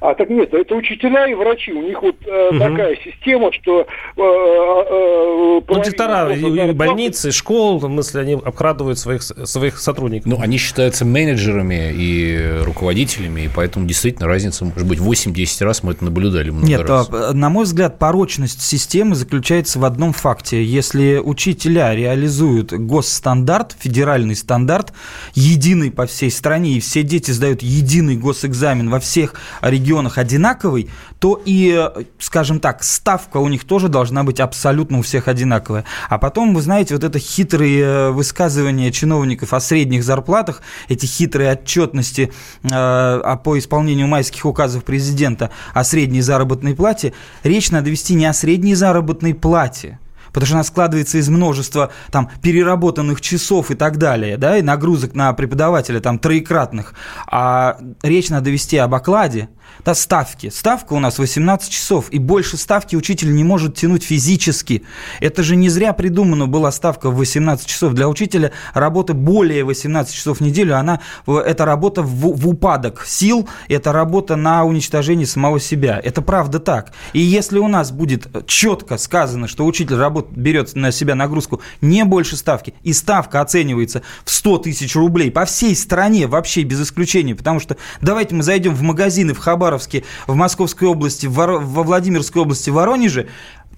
[0.00, 1.72] А так нет, это учителя и врачи.
[1.72, 2.58] У них вот э, угу.
[2.58, 3.86] такая система, что...
[4.16, 10.26] Э, э, ну, директора и больницы, школ, в смысле, они обкрадывают своих, своих сотрудников.
[10.26, 15.92] Ну, они считаются менеджерами и руководителями, и поэтому действительно разница может быть 8-10 раз, мы
[15.92, 17.08] это наблюдали много нет, раз.
[17.10, 20.62] А, на мой взгляд, порочность системы заключается в одном факте.
[20.62, 24.92] Если учителя реализуют госстандарт, федеральный стандарт,
[25.34, 30.88] единый по всей стране, и все дети сдают единый госэкзамен во всех регионах, регионах одинаковый,
[31.18, 35.84] то и, скажем так, ставка у них тоже должна быть абсолютно у всех одинаковая.
[36.08, 41.52] А потом, вы знаете, вот это хитрые э, высказывания чиновников о средних зарплатах, эти хитрые
[41.52, 48.24] отчетности э, по исполнению майских указов президента о средней заработной плате, речь надо вести не
[48.26, 49.98] о средней заработной плате,
[50.34, 55.14] потому что она складывается из множества там переработанных часов и так далее, да, и нагрузок
[55.14, 56.94] на преподавателя там троекратных.
[57.26, 59.48] А речь надо вести об окладе,
[59.84, 60.50] Да, ставки.
[60.50, 64.82] Ставка у нас 18 часов, и больше ставки учитель не может тянуть физически.
[65.20, 67.92] Это же не зря придумана была ставка в 18 часов.
[67.92, 73.48] Для учителя работа более 18 часов в неделю, она, это работа в, в упадок сил,
[73.68, 76.00] это работа на уничтожение самого себя.
[76.02, 76.92] Это правда так.
[77.12, 82.04] И если у нас будет четко сказано, что учитель работ, берет на себя нагрузку не
[82.04, 87.34] больше ставки, и ставка оценивается в 100 тысяч рублей по всей стране, вообще без исключения,
[87.34, 92.42] потому что давайте мы зайдем в магазины в Хабар Хабаровске, в Московской области, во Владимирской
[92.42, 93.28] области, в Воронеже,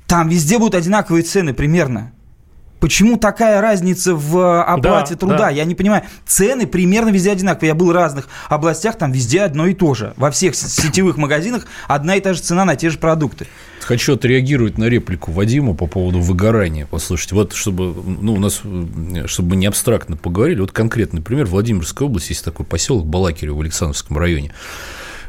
[0.06, 2.12] там везде будут одинаковые цены примерно.
[2.80, 5.38] Почему такая разница в э, оплате да, труда?
[5.38, 5.50] Да.
[5.50, 6.02] Я не понимаю.
[6.26, 7.68] Цены примерно везде одинаковые.
[7.68, 10.12] Я был в разных областях, там везде одно и то же.
[10.16, 13.46] Во всех сетевых магазинах одна и та же цена на те же продукты.
[13.86, 16.88] Хочу отреагировать на реплику Вадима по поводу выгорания.
[16.90, 18.62] Послушайте, вот чтобы ну, у нас,
[19.26, 21.46] чтобы не абстрактно поговорили, вот конкретный пример.
[21.46, 24.50] В Владимирской области есть такой поселок Балакирево в Александровском районе.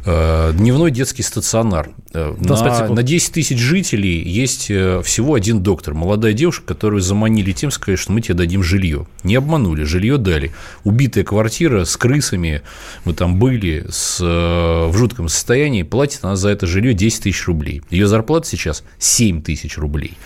[0.06, 1.90] Э, дневной детский стационар.
[2.14, 5.94] Э, на, на 10 тысяч жителей есть э, всего один доктор.
[5.94, 9.08] Молодая девушка, которую заманили тем, сказать, что мы тебе дадим жилье.
[9.24, 10.54] Не обманули, жилье дали.
[10.84, 12.62] Убитая квартира с крысами,
[13.06, 17.82] мы там были, с, в жутком состоянии, платит она за это жилье 10 тысяч рублей.
[17.90, 20.18] Ее зарплата сейчас 7 тысяч рублей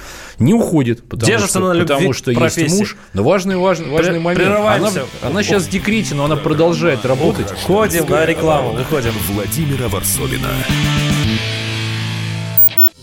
[0.41, 2.63] не уходит, потому Держится что, на любви потому что профессии.
[2.63, 2.97] есть муж.
[3.13, 4.57] Но важный, важный, важный При, момент.
[4.57, 7.51] Она, она сейчас в декрете, но она продолжает работать.
[7.63, 9.13] Ходим на рекламу, выходим.
[9.29, 10.47] Владимира Варсовина.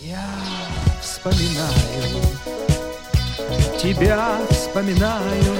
[0.03, 0.25] Я
[1.01, 2.21] вспоминаю,
[3.81, 5.55] тебя вспоминаю.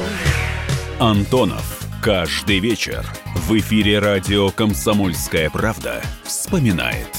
[1.00, 1.78] Антонов.
[2.02, 3.06] Каждый вечер
[3.36, 7.10] в эфире радио «Комсомольская правда» вспоминает–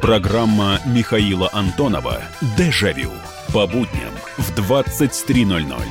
[0.00, 2.22] Программа Михаила Антонова
[2.56, 3.10] «Дежавю»
[3.52, 5.82] по будням в 23.00.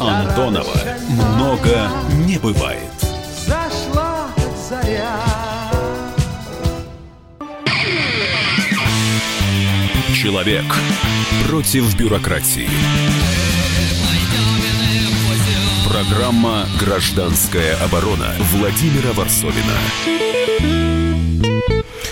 [0.00, 0.80] Антонова
[1.36, 1.90] много
[2.26, 2.80] не бывает.
[3.46, 4.28] Зашла
[4.68, 5.20] заря.
[10.14, 10.64] Человек
[11.46, 12.68] против бюрократии.
[15.86, 20.99] Программа «Гражданская оборона» Владимира Варсовина.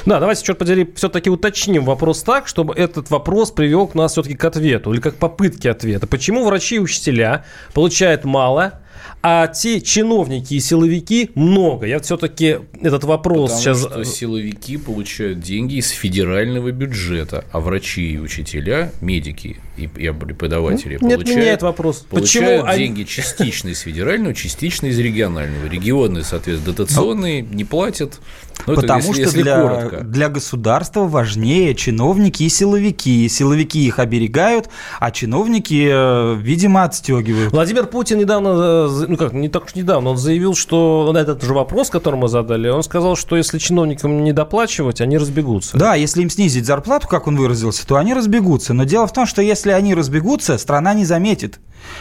[0.09, 4.37] Да, давайте, черт подери, все-таки уточним вопрос так, чтобы этот вопрос привел к нас все-таки
[4.37, 6.07] к ответу, или как попытке ответа.
[6.07, 7.45] Почему врачи и учителя
[7.75, 8.81] получают мало,
[9.23, 11.87] а те чиновники и силовики много.
[11.87, 13.81] Я все-таки этот вопрос Потому сейчас...
[13.81, 21.11] что силовики получают деньги из федерального бюджета, а врачи и учителя, медики и преподаватели ну,
[21.11, 22.07] получают, меняет вопрос.
[22.09, 23.07] получают Почему деньги они...
[23.07, 25.67] частично из федерального, частично из регионального.
[25.67, 28.21] Регионы, соответственно, дотационные не платят.
[28.67, 33.29] Ну, Потому это, если, что для, для государства важнее чиновники и силовики.
[33.29, 37.53] Силовики их оберегают, а чиновники, э, видимо, отстегивают.
[37.53, 41.43] Владимир Путин недавно э, ну как, не так уж недавно, он заявил, что на этот
[41.43, 45.77] же вопрос, который мы задали, он сказал, что если чиновникам не доплачивать, они разбегутся.
[45.77, 48.75] Да, если им снизить зарплату, как он выразился, то они разбегутся.
[48.75, 51.61] Но дело в том, что если они разбегутся, страна не заметит.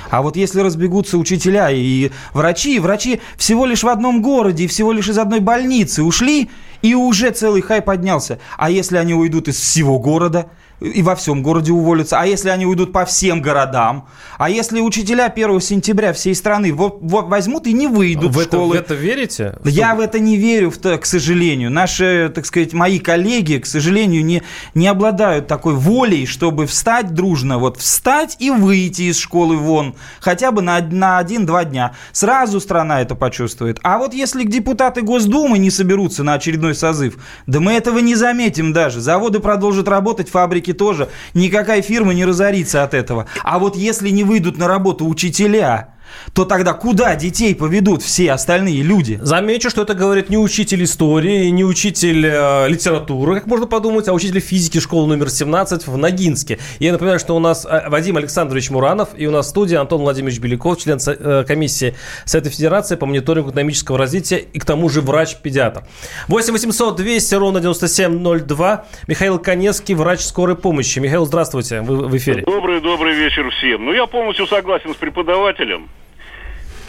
[0.10, 5.10] А вот если разбегутся учителя и врачи, врачи всего лишь в одном городе, всего лишь
[5.10, 6.50] из одной больницы ушли,
[6.82, 8.40] и уже целый хай поднялся.
[8.58, 10.48] А если они уйдут из всего города–
[10.80, 12.20] и во всем городе уволятся.
[12.20, 14.08] А если они уйдут по всем городам?
[14.38, 18.76] А если учителя 1 сентября всей страны возьмут и не выйдут в, в школы?
[18.76, 19.58] в это верите?
[19.64, 21.72] Я в это не верю, к сожалению.
[21.72, 24.44] Наши, так сказать, мои коллеги, к сожалению, не,
[24.76, 30.52] не обладают такой волей, чтобы встать дружно, вот встать и выйти из школы вон, хотя
[30.52, 31.94] бы на, на один-два дня.
[32.12, 33.80] Сразу страна это почувствует.
[33.84, 38.74] А вот если депутаты Госдумы не соберутся на очередной созыв, да мы этого не заметим
[38.74, 39.02] даже.
[39.02, 43.28] Заводы продолжат работать, фабрики тоже никакая фирма не разорится от этого.
[43.44, 45.97] А вот если не выйдут на работу учителя,
[46.34, 49.20] то тогда куда детей поведут все остальные люди?
[49.22, 54.14] Замечу, что это говорит не учитель истории, не учитель э, литературы, как можно подумать, а
[54.14, 56.60] учитель физики школы номер 17 в Ногинске.
[56.80, 60.02] Я напоминаю, что у нас э, Вадим Александрович Муранов и у нас в студии Антон
[60.02, 61.96] Владимирович Беляков, член э, комиссии
[62.26, 65.84] Совета Федерации по мониторингу экономического развития и к тому же врач-педиатр.
[66.28, 68.86] 8 800 200 ровно 9702.
[69.08, 71.00] Михаил Конецкий, врач скорой помощи.
[71.00, 72.44] Михаил, здравствуйте, вы в эфире.
[72.44, 73.86] Добрый-добрый вечер всем.
[73.86, 75.90] Ну, я полностью согласен с преподавателем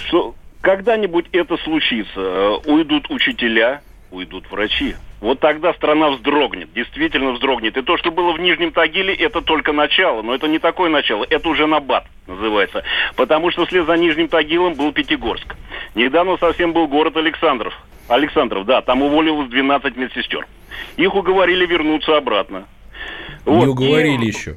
[0.09, 2.11] что когда-нибудь это случится.
[2.21, 4.97] Э, уйдут учителя, уйдут врачи.
[5.21, 7.77] Вот тогда страна вздрогнет, действительно вздрогнет.
[7.77, 10.23] И то, что было в Нижнем Тагиле, это только начало.
[10.23, 12.85] Но это не такое начало, это уже набат называется.
[13.17, 15.57] Потому что вслед за Нижним Тагилом был Пятигорск.
[15.95, 17.75] Недавно совсем был город Александров.
[18.09, 20.47] Александров, да, там уволилось 12 медсестер.
[20.97, 22.67] Их уговорили вернуться обратно.
[23.45, 24.57] Не Вот, уговорили и- еще.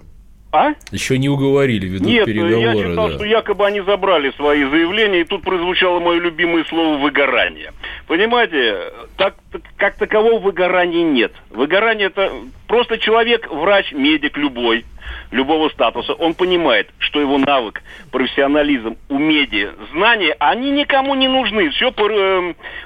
[0.53, 0.73] А?
[0.91, 2.89] Еще не уговорили, ведут Нет, я переговоры.
[2.89, 3.15] читал, да.
[3.15, 7.71] что якобы они забрали свои заявления, и тут прозвучало мое любимое слово «выгорание».
[8.07, 8.77] Понимаете,
[9.15, 9.35] так,
[9.77, 11.31] как такового выгорания нет.
[11.51, 12.33] Выгорание это
[12.67, 14.83] просто человек, врач, медик любой,
[15.31, 17.81] любого статуса, он понимает, что его навык,
[18.11, 21.69] профессионализм, умение, знания, они никому не нужны.
[21.69, 21.93] Все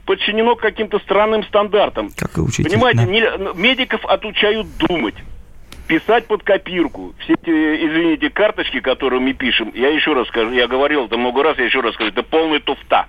[0.06, 2.12] подчинено каким-то странным стандартам.
[2.16, 2.70] Как и учитель.
[2.70, 3.06] Понимаете, да.
[3.06, 5.16] не- медиков отучают думать
[5.88, 7.14] писать под копирку.
[7.20, 11.44] Все эти, извините, карточки, которые мы пишем, я еще раз скажу, я говорил это много
[11.44, 13.08] раз, я еще раз скажу, это полная туфта.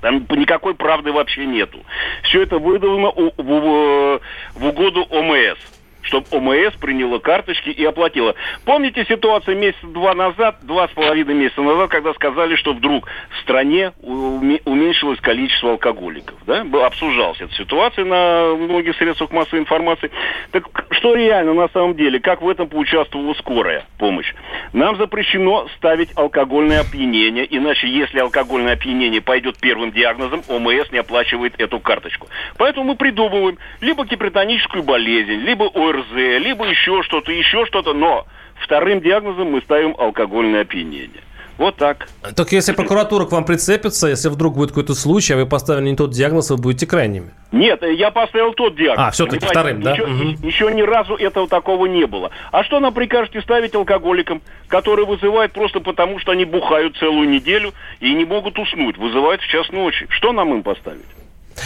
[0.00, 1.84] Там никакой правды вообще нету.
[2.24, 4.20] Все это выдано у- в, в-
[4.54, 5.58] в угоду ОМС
[6.06, 8.34] чтобы ОМС приняла карточки и оплатила.
[8.64, 13.42] Помните ситуацию месяца два назад, два с половиной месяца назад, когда сказали, что вдруг в
[13.42, 16.64] стране уме- уменьшилось количество алкоголиков, да?
[16.84, 20.10] Обсуждалась эта ситуация на многих средствах массовой информации.
[20.52, 24.32] Так что реально на самом деле, как в этом поучаствовала скорая помощь?
[24.72, 31.54] Нам запрещено ставить алкогольное опьянение, иначе если алкогольное опьянение пойдет первым диагнозом, ОМС не оплачивает
[31.58, 32.28] эту карточку.
[32.56, 35.64] Поэтому мы придумываем либо гипертоническую болезнь, либо
[35.96, 36.12] ОРЗ,
[36.44, 38.26] либо еще что-то, еще что-то, но
[38.62, 41.22] вторым диагнозом мы ставим алкогольное опьянение.
[41.58, 42.06] Вот так.
[42.36, 45.96] Только если прокуратура к вам прицепится, если вдруг будет какой-то случай, а вы поставили не
[45.96, 47.30] тот диагноз, вы будете крайними.
[47.50, 49.18] Нет, я поставил тот диагноз.
[49.18, 49.92] А, Понимаете, вторым, да?
[49.92, 50.36] Еще, Мгм.
[50.46, 52.30] еще ни разу этого такого не было.
[52.52, 57.72] А что нам прикажете ставить алкоголикам, которые вызывают просто потому, что они бухают целую неделю
[58.00, 60.06] и не могут уснуть, вызывают в час ночи?
[60.10, 61.06] Что нам им поставить?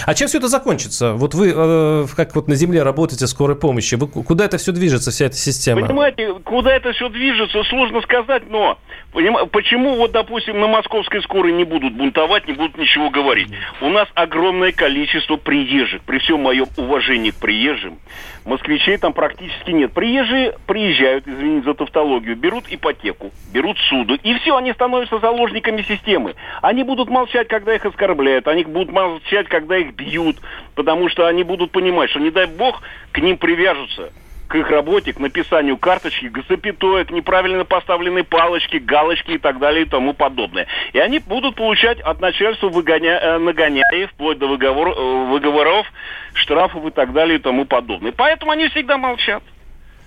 [0.07, 1.15] А чем все это закончится?
[1.15, 4.73] Вот вы, э, как вот на земле работаете скорой помощи, вы, ку- куда это все
[4.73, 5.87] движется, вся эта система?
[5.87, 8.79] Понимаете, куда это все движется, сложно сказать, но
[9.13, 13.49] понима- почему вот, допустим, на московской скорой не будут бунтовать, не будут ничего говорить?
[13.81, 16.03] У нас огромное количество приезжих.
[16.03, 17.99] При всем моем уважении к приезжим,
[18.45, 19.93] москвичей там практически нет.
[19.93, 26.35] Приезжие приезжают, извините за тавтологию, берут ипотеку, берут суду, и все, они становятся заложниками системы.
[26.63, 30.37] Они будут молчать, когда их оскорбляют, они будут молчать, когда их бьют,
[30.75, 34.13] потому что они будут понимать, что, не дай бог, к ним привяжутся
[34.51, 39.61] к их работе, к написанию карточки, к запятой, к неправильно поставленной палочке, галочке и так
[39.61, 40.67] далее и тому подобное.
[40.93, 43.21] И они будут получать от начальства выгоня...
[43.21, 44.89] э, нагоняя, вплоть до выговор...
[44.89, 45.87] э, выговоров,
[46.35, 48.11] штрафов и так далее и тому подобное.
[48.11, 49.45] Поэтому они всегда молчат.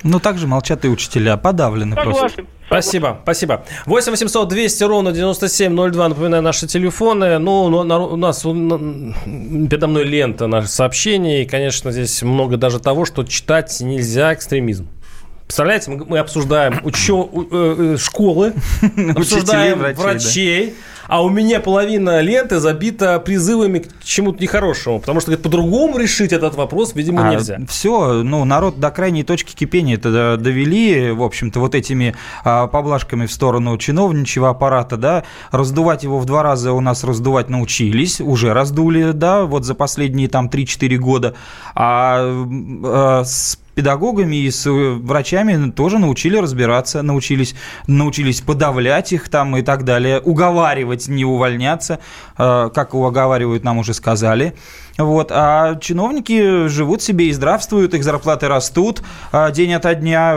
[0.04, 2.14] Ну, также молчат и учителя, подавлены просто.
[2.14, 2.48] Согласен.
[2.68, 3.66] Спасибо, спасибо.
[3.86, 7.38] 8 800 200 ровно 9702, напоминаю, наши телефоны.
[7.38, 9.14] Ну, ну, на- у нас у- на-
[9.70, 11.44] передо мной лента наших сообщений.
[11.44, 14.88] И, конечно, здесь много даже того, что читать нельзя экстремизм.
[15.46, 18.54] Представляете, мы, мы обсуждаем учё, у- э, э, школы,
[19.16, 20.02] обсуждаем врачей, да.
[20.04, 20.74] врачей,
[21.08, 25.00] а у меня половина ленты забита призывами к чему-то нехорошему.
[25.00, 27.60] Потому что говорит, по-другому решить этот вопрос, видимо, нельзя.
[27.68, 32.68] Все, ну, народ до крайней точки кипения это до- довели, в общем-то, вот этими а,
[32.68, 38.22] поблажками в сторону чиновничьего аппарата, да, раздувать его в два раза у нас раздувать научились,
[38.22, 41.36] уже раздули, да, вот за последние там 3-4 года,
[41.76, 42.20] а,
[42.86, 47.56] а, с педагогами и с э, врачами тоже научили разбираться, научились,
[47.88, 52.00] научились подавлять их там и так далее, уговаривать не увольняться,
[52.38, 54.54] э, как уговаривают, нам уже сказали.
[54.98, 59.02] Вот, а чиновники живут себе и здравствуют, их зарплаты растут
[59.32, 60.36] а, день ото дня.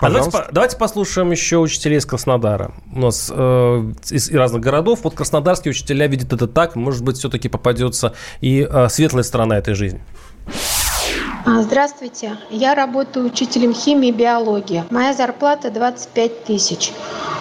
[0.00, 2.72] А давайте, давайте послушаем еще учителей из Краснодара.
[2.90, 5.00] У нас э, из разных городов.
[5.02, 6.76] Вот краснодарские учителя видят это так.
[6.76, 10.00] Может быть, все-таки попадется и э, светлая сторона этой жизни.
[11.46, 14.82] А, Здравствуйте, я работаю учителем химии и биологии.
[14.88, 16.92] Моя зарплата 25 тысяч.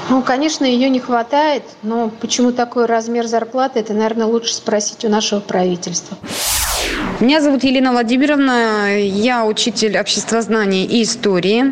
[0.10, 5.10] Ну, конечно, ее не хватает, но почему такой размер зарплаты, это, наверное, лучше спросить у
[5.10, 6.18] нашего правительства.
[7.20, 11.72] Меня зовут Елена Владимировна, я учитель обществознания и истории.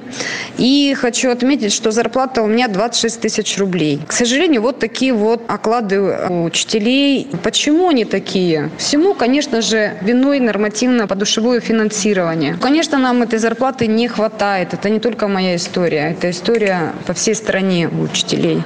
[0.57, 3.99] И хочу отметить, что зарплата у меня 26 тысяч рублей.
[4.07, 5.99] К сожалению, вот такие вот оклады
[6.29, 7.27] у учителей.
[7.43, 8.69] Почему они такие?
[8.77, 12.57] Всему, конечно же, виной нормативно-подушевое финансирование.
[12.61, 14.73] Конечно, нам этой зарплаты не хватает.
[14.73, 18.63] Это не только моя история, это история по всей стране у учителей.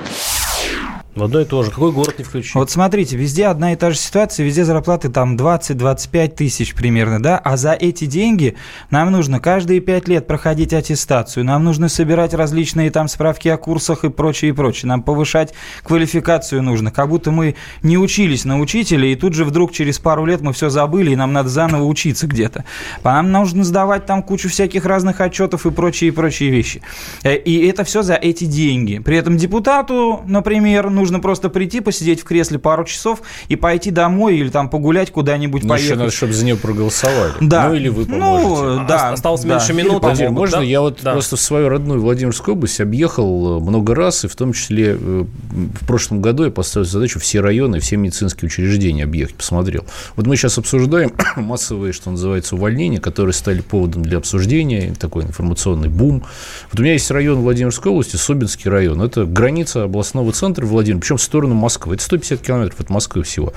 [1.16, 1.72] В одно и то же.
[1.72, 2.56] Какой город не включить?
[2.56, 7.38] Вот смотрите, везде одна и та же ситуация, везде зарплаты там 20-25 тысяч примерно, да,
[7.38, 8.56] а за эти деньги
[8.90, 14.04] нам нужно каждые 5 лет проходить аттестацию, нам нужно собирать различные там справки о курсах
[14.04, 15.54] и прочее, и прочее, нам повышать
[15.84, 20.26] квалификацию нужно, как будто мы не учились на учителя, и тут же вдруг через пару
[20.26, 22.66] лет мы все забыли, и нам надо заново учиться где-то.
[23.06, 26.82] Нам нужно сдавать там кучу всяких разных отчетов и прочие, и прочие вещи.
[27.24, 29.00] Э, И это все за эти деньги.
[29.00, 34.38] При этом депутату, например, нужно просто прийти, посидеть в кресле пару часов и пойти домой
[34.38, 35.90] или там погулять куда-нибудь, Ну, поехать.
[35.92, 37.34] еще надо, чтобы за нее проголосовали.
[37.42, 37.70] Да.
[37.70, 38.86] Ну, или вы Ну, поможете.
[38.88, 39.48] да, Осталось да.
[39.50, 40.06] меньше Или минуты.
[40.08, 40.64] Владимир, могут, можно да?
[40.64, 41.14] я вот Да.
[41.14, 45.26] просто в свою родную Владимирскую область объехал э, много раз, и в том числе э,
[45.52, 49.86] в прошлом году я поставил задачу все районы, все медицинские учреждения объехать, посмотрел.
[50.16, 55.90] Вот мы сейчас обсуждаем массовые, что называется, увольнения, которые стали поводом для обсуждения, такой информационный
[55.90, 56.24] бум.
[56.72, 59.02] Вот у меня есть район Владимирской области, Собинский район.
[59.02, 60.66] Это граница областного центра
[60.96, 61.96] Владимира, причем в сторону Москвы.
[61.96, 63.54] Это 150 километров от Москвы всего.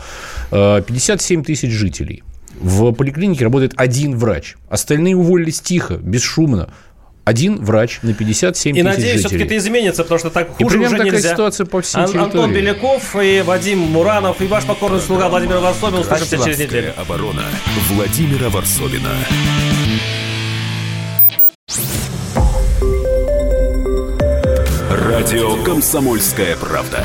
[0.51, 2.22] Э, 57 тысяч жителей.
[2.61, 4.57] В поликлинике работает один врач.
[4.68, 6.70] Остальные уволились тихо, бесшумно.
[7.24, 9.28] Один врач на 57 И тысяч надеюсь, жителей.
[9.28, 11.32] все-таки это изменится, потому что так И хуже примерно уже такая нельзя.
[11.34, 12.55] ситуация по всей Ан- Антон территории.
[12.55, 15.99] Беляков и Вадим Муранов и ваш покорный слуга Владимир Варсобин.
[15.99, 16.95] Услышимся через неделю.
[16.97, 17.43] оборона
[17.91, 19.11] Владимира Варсобина.
[24.91, 27.05] Радио «Комсомольская правда».